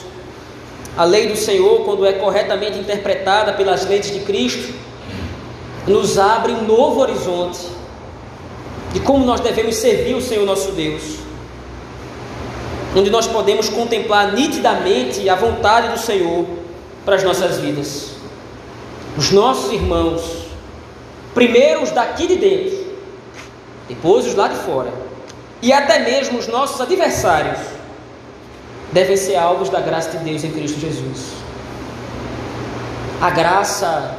a 0.97 1.03
lei 1.03 1.27
do 1.27 1.37
Senhor, 1.37 1.85
quando 1.85 2.03
é 2.07 2.13
corretamente 2.13 2.79
interpretada 2.79 3.53
pelas 3.53 3.87
leis 3.87 4.11
de 4.11 4.21
Cristo, 4.21 4.73
nos 5.87 6.17
abre 6.17 6.53
um 6.53 6.63
novo 6.63 7.01
horizonte 7.01 7.67
de 8.91 8.99
como 8.99 9.23
nós 9.23 9.41
devemos 9.41 9.75
servir 9.75 10.15
o 10.15 10.21
Senhor 10.21 10.43
nosso 10.43 10.71
Deus 10.71 11.30
onde 12.95 13.09
nós 13.09 13.27
podemos 13.27 13.69
contemplar 13.69 14.33
nitidamente 14.33 15.27
a 15.29 15.35
vontade 15.35 15.89
do 15.89 15.99
Senhor 15.99 16.45
para 17.05 17.15
as 17.15 17.23
nossas 17.23 17.57
vidas. 17.57 18.11
Os 19.17 19.31
nossos 19.31 19.71
irmãos 19.71 20.41
Primeiro 21.33 21.81
os 21.83 21.91
daqui 21.91 22.27
de 22.27 22.35
dentro, 22.35 22.77
depois 23.87 24.25
os 24.27 24.35
lá 24.35 24.49
de 24.49 24.55
fora, 24.55 24.91
e 25.61 25.71
até 25.71 25.99
mesmo 25.99 26.37
os 26.37 26.47
nossos 26.47 26.81
adversários 26.81 27.59
devem 28.91 29.15
ser 29.15 29.37
alvos 29.37 29.69
da 29.69 29.79
graça 29.79 30.17
de 30.17 30.25
Deus 30.25 30.43
em 30.43 30.51
Cristo 30.51 30.79
Jesus. 30.79 31.31
A 33.21 33.29
graça 33.29 34.17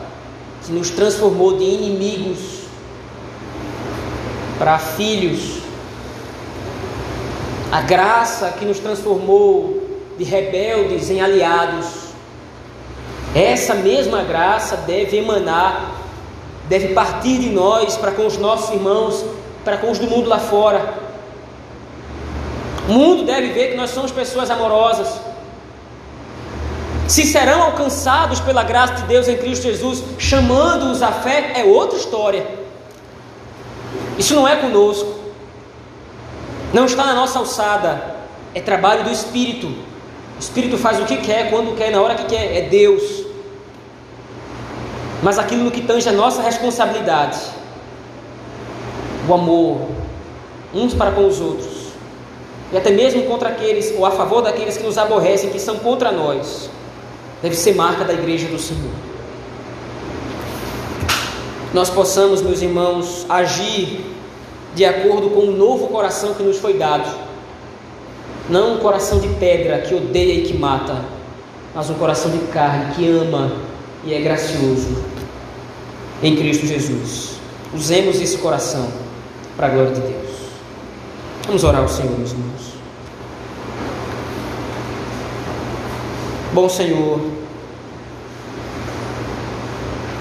que 0.64 0.72
nos 0.72 0.88
transformou 0.90 1.58
de 1.58 1.64
inimigos 1.64 2.62
para 4.58 4.78
filhos, 4.78 5.61
a 7.72 7.80
graça 7.80 8.50
que 8.50 8.66
nos 8.66 8.78
transformou 8.78 9.82
de 10.18 10.24
rebeldes 10.24 11.08
em 11.08 11.22
aliados, 11.22 11.86
essa 13.34 13.74
mesma 13.74 14.22
graça 14.22 14.76
deve 14.76 15.16
emanar, 15.16 15.92
deve 16.68 16.88
partir 16.88 17.38
de 17.38 17.48
nós 17.48 17.96
para 17.96 18.12
com 18.12 18.26
os 18.26 18.36
nossos 18.36 18.74
irmãos, 18.74 19.24
para 19.64 19.78
com 19.78 19.90
os 19.90 19.98
do 19.98 20.06
mundo 20.06 20.28
lá 20.28 20.38
fora. 20.38 20.92
O 22.86 22.92
mundo 22.92 23.24
deve 23.24 23.54
ver 23.54 23.70
que 23.70 23.76
nós 23.78 23.88
somos 23.88 24.12
pessoas 24.12 24.50
amorosas. 24.50 25.08
Se 27.08 27.24
serão 27.24 27.62
alcançados 27.62 28.38
pela 28.38 28.62
graça 28.62 28.96
de 28.96 29.04
Deus 29.04 29.28
em 29.28 29.38
Cristo 29.38 29.62
Jesus, 29.62 30.04
chamando-os 30.18 31.00
à 31.00 31.10
fé, 31.10 31.52
é 31.56 31.64
outra 31.64 31.96
história. 31.96 32.46
Isso 34.18 34.34
não 34.34 34.46
é 34.46 34.56
conosco. 34.56 35.21
Não 36.72 36.86
está 36.86 37.04
na 37.04 37.14
nossa 37.14 37.38
alçada. 37.38 38.16
É 38.54 38.60
trabalho 38.60 39.04
do 39.04 39.10
Espírito. 39.10 39.66
O 39.66 40.40
Espírito 40.40 40.78
faz 40.78 40.98
o 41.00 41.04
que 41.04 41.18
quer, 41.18 41.50
quando 41.50 41.76
quer, 41.76 41.90
na 41.90 42.00
hora 42.00 42.14
que 42.14 42.24
quer. 42.24 42.56
É 42.56 42.62
Deus. 42.62 43.24
Mas 45.22 45.38
aquilo 45.38 45.70
que 45.70 45.82
tange 45.82 46.08
a 46.08 46.12
nossa 46.12 46.42
responsabilidade, 46.42 47.38
o 49.28 49.34
amor, 49.34 49.88
uns 50.74 50.94
para 50.94 51.12
com 51.12 51.28
os 51.28 51.40
outros, 51.40 51.92
e 52.72 52.76
até 52.76 52.90
mesmo 52.90 53.22
contra 53.24 53.50
aqueles, 53.50 53.94
ou 53.96 54.04
a 54.04 54.10
favor 54.10 54.42
daqueles 54.42 54.76
que 54.76 54.82
nos 54.82 54.98
aborrecem, 54.98 55.50
que 55.50 55.60
são 55.60 55.76
contra 55.76 56.10
nós, 56.10 56.68
deve 57.40 57.54
ser 57.54 57.76
marca 57.76 58.04
da 58.04 58.14
igreja 58.14 58.48
do 58.48 58.58
Senhor. 58.58 58.90
Nós 61.72 61.88
possamos, 61.88 62.42
meus 62.42 62.60
irmãos, 62.60 63.24
agir 63.28 64.11
de 64.74 64.84
acordo 64.84 65.30
com 65.30 65.40
o 65.40 65.52
novo 65.52 65.88
coração 65.88 66.34
que 66.34 66.42
nos 66.42 66.58
foi 66.58 66.74
dado. 66.74 67.08
Não 68.48 68.74
um 68.74 68.78
coração 68.78 69.20
de 69.20 69.28
pedra 69.28 69.78
que 69.80 69.94
odeia 69.94 70.34
e 70.34 70.42
que 70.42 70.54
mata, 70.54 71.04
mas 71.74 71.88
um 71.90 71.94
coração 71.94 72.30
de 72.30 72.38
carne 72.46 72.94
que 72.94 73.08
ama 73.08 73.52
e 74.04 74.12
é 74.14 74.20
gracioso 74.20 75.04
em 76.22 76.36
Cristo 76.36 76.66
Jesus. 76.66 77.36
Usemos 77.74 78.20
esse 78.20 78.38
coração 78.38 78.88
para 79.56 79.68
a 79.68 79.70
glória 79.70 79.92
de 79.92 80.00
Deus. 80.00 80.32
Vamos 81.46 81.64
orar 81.64 81.82
ao 81.82 81.88
Senhor, 81.88 82.16
meus 82.16 82.32
irmãos. 82.32 82.72
Bom 86.52 86.68
Senhor, 86.68 87.18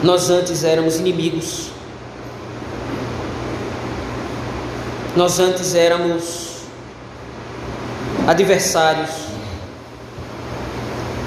nós 0.02 0.30
antes 0.30 0.64
éramos 0.64 0.98
inimigos, 0.98 1.71
nós 5.16 5.40
antes 5.40 5.76
éramos 5.76 6.62
adversários, 8.28 9.10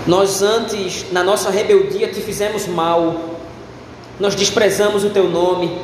nós 0.07 0.43
antes, 0.43 1.11
na 1.12 1.22
nossa 1.22 1.51
rebeldia, 1.51 2.09
te 2.09 2.20
fizemos 2.20 2.66
mal, 2.66 3.37
nós 4.18 4.35
desprezamos 4.35 5.05
o 5.05 5.11
teu 5.11 5.28
nome, 5.28 5.78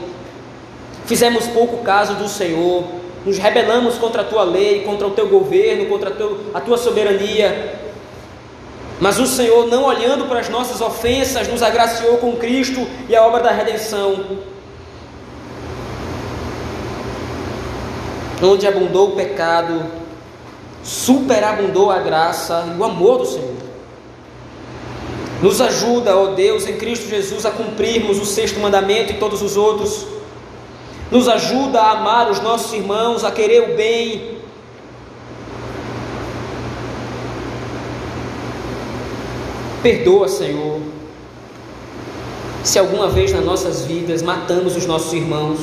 fizemos 1.07 1.47
pouco 1.49 1.79
caso 1.85 2.15
do 2.15 2.29
Senhor, 2.29 2.85
nos 3.25 3.37
rebelamos 3.37 3.99
contra 3.99 4.23
a 4.23 4.25
tua 4.25 4.45
lei, 4.45 4.83
contra 4.83 5.07
o 5.07 5.11
teu 5.11 5.29
governo, 5.29 5.87
contra 5.87 6.11
a, 6.11 6.13
teu, 6.13 6.41
a 6.55 6.61
tua 6.61 6.79
soberania. 6.79 7.79
Mas 8.99 9.19
o 9.19 9.27
Senhor, 9.27 9.67
não 9.67 9.85
olhando 9.85 10.27
para 10.27 10.41
as 10.41 10.49
nossas 10.49 10.81
ofensas, 10.81 11.49
nos 11.49 11.63
agraciou 11.63 12.19
com 12.19 12.37
Cristo 12.37 12.87
e 13.09 13.17
a 13.17 13.23
obra 13.23 13.43
da 13.43 13.51
redenção. 13.51 14.25
Onde 18.43 18.67
abundou 18.67 19.11
o 19.11 19.17
pecado, 19.17 19.85
superabundou 20.83 21.91
a 21.91 21.99
graça 21.99 22.73
e 22.75 22.79
o 22.79 22.85
amor 22.85 23.19
do 23.19 23.27
Senhor. 23.27 23.55
Nos 25.43 25.61
ajuda, 25.61 26.17
ó 26.17 26.35
Deus, 26.35 26.67
em 26.67 26.77
Cristo 26.77 27.09
Jesus, 27.09 27.45
a 27.47 27.51
cumprirmos 27.51 28.19
o 28.19 28.25
sexto 28.25 28.61
mandamento 28.61 29.13
e 29.13 29.17
todos 29.17 29.43
os 29.43 29.57
outros 29.57 30.07
nos 31.11 31.27
ajuda 31.27 31.81
a 31.81 31.91
amar 31.93 32.31
os 32.31 32.41
nossos 32.41 32.73
irmãos, 32.73 33.25
a 33.25 33.33
querer 33.33 33.73
o 33.73 33.77
bem. 33.77 34.39
Perdoa, 39.83 40.29
Senhor, 40.29 40.81
se 42.63 42.79
alguma 42.79 43.09
vez 43.09 43.33
nas 43.33 43.45
nossas 43.45 43.85
vidas 43.85 44.23
matamos 44.23 44.77
os 44.77 44.87
nossos 44.87 45.13
irmãos, 45.13 45.59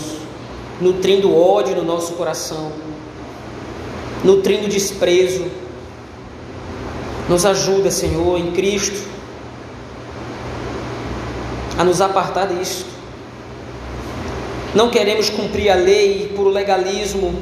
nutrindo 0.82 1.36
ódio 1.36 1.76
no 1.76 1.84
nosso 1.84 2.14
coração, 2.14 2.72
nutrindo 4.24 4.68
desprezo. 4.68 5.46
Nos 7.30 7.46
ajuda, 7.46 7.92
Senhor, 7.92 8.40
em 8.40 8.52
Cristo, 8.52 9.06
a 11.78 11.84
nos 11.84 12.00
apartar 12.00 12.48
disso 12.48 12.98
não 14.78 14.92
queremos 14.92 15.28
cumprir 15.28 15.72
a 15.72 15.76
lei 15.76 16.32
por 16.36 16.48
legalismo, 16.50 17.34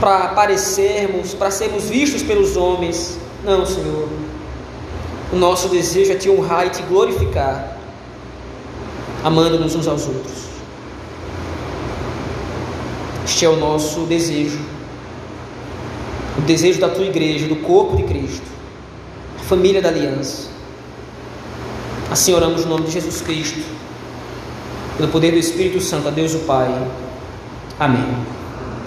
para 0.00 0.24
aparecermos, 0.24 1.34
para 1.34 1.52
sermos 1.52 1.84
vistos 1.88 2.20
pelos 2.20 2.56
homens. 2.56 3.16
Não, 3.44 3.64
Senhor. 3.64 4.08
O 5.32 5.36
nosso 5.36 5.68
desejo 5.68 6.10
é 6.10 6.16
te 6.16 6.28
honrar 6.28 6.66
e 6.66 6.70
te 6.70 6.82
glorificar, 6.82 7.78
amando-nos 9.22 9.76
uns 9.76 9.86
aos 9.86 10.06
outros. 10.08 10.51
Este 13.42 13.46
é 13.46 13.50
o 13.50 13.56
nosso 13.56 14.02
desejo. 14.02 14.60
O 16.38 16.42
desejo 16.42 16.78
da 16.80 16.88
tua 16.88 17.06
igreja, 17.06 17.48
do 17.48 17.56
corpo 17.56 17.96
de 17.96 18.04
Cristo, 18.04 18.46
a 19.36 19.42
família 19.42 19.82
da 19.82 19.88
aliança. 19.88 20.46
Assim 22.08 22.32
oramos 22.32 22.64
no 22.64 22.70
nome 22.70 22.86
de 22.86 22.92
Jesus 22.92 23.20
Cristo 23.20 23.64
pelo 24.96 25.08
poder 25.08 25.32
do 25.32 25.38
Espírito 25.38 25.80
Santo, 25.80 26.06
a 26.06 26.12
Deus 26.12 26.34
o 26.34 26.38
Pai. 26.40 26.68
Amém. 27.80 28.41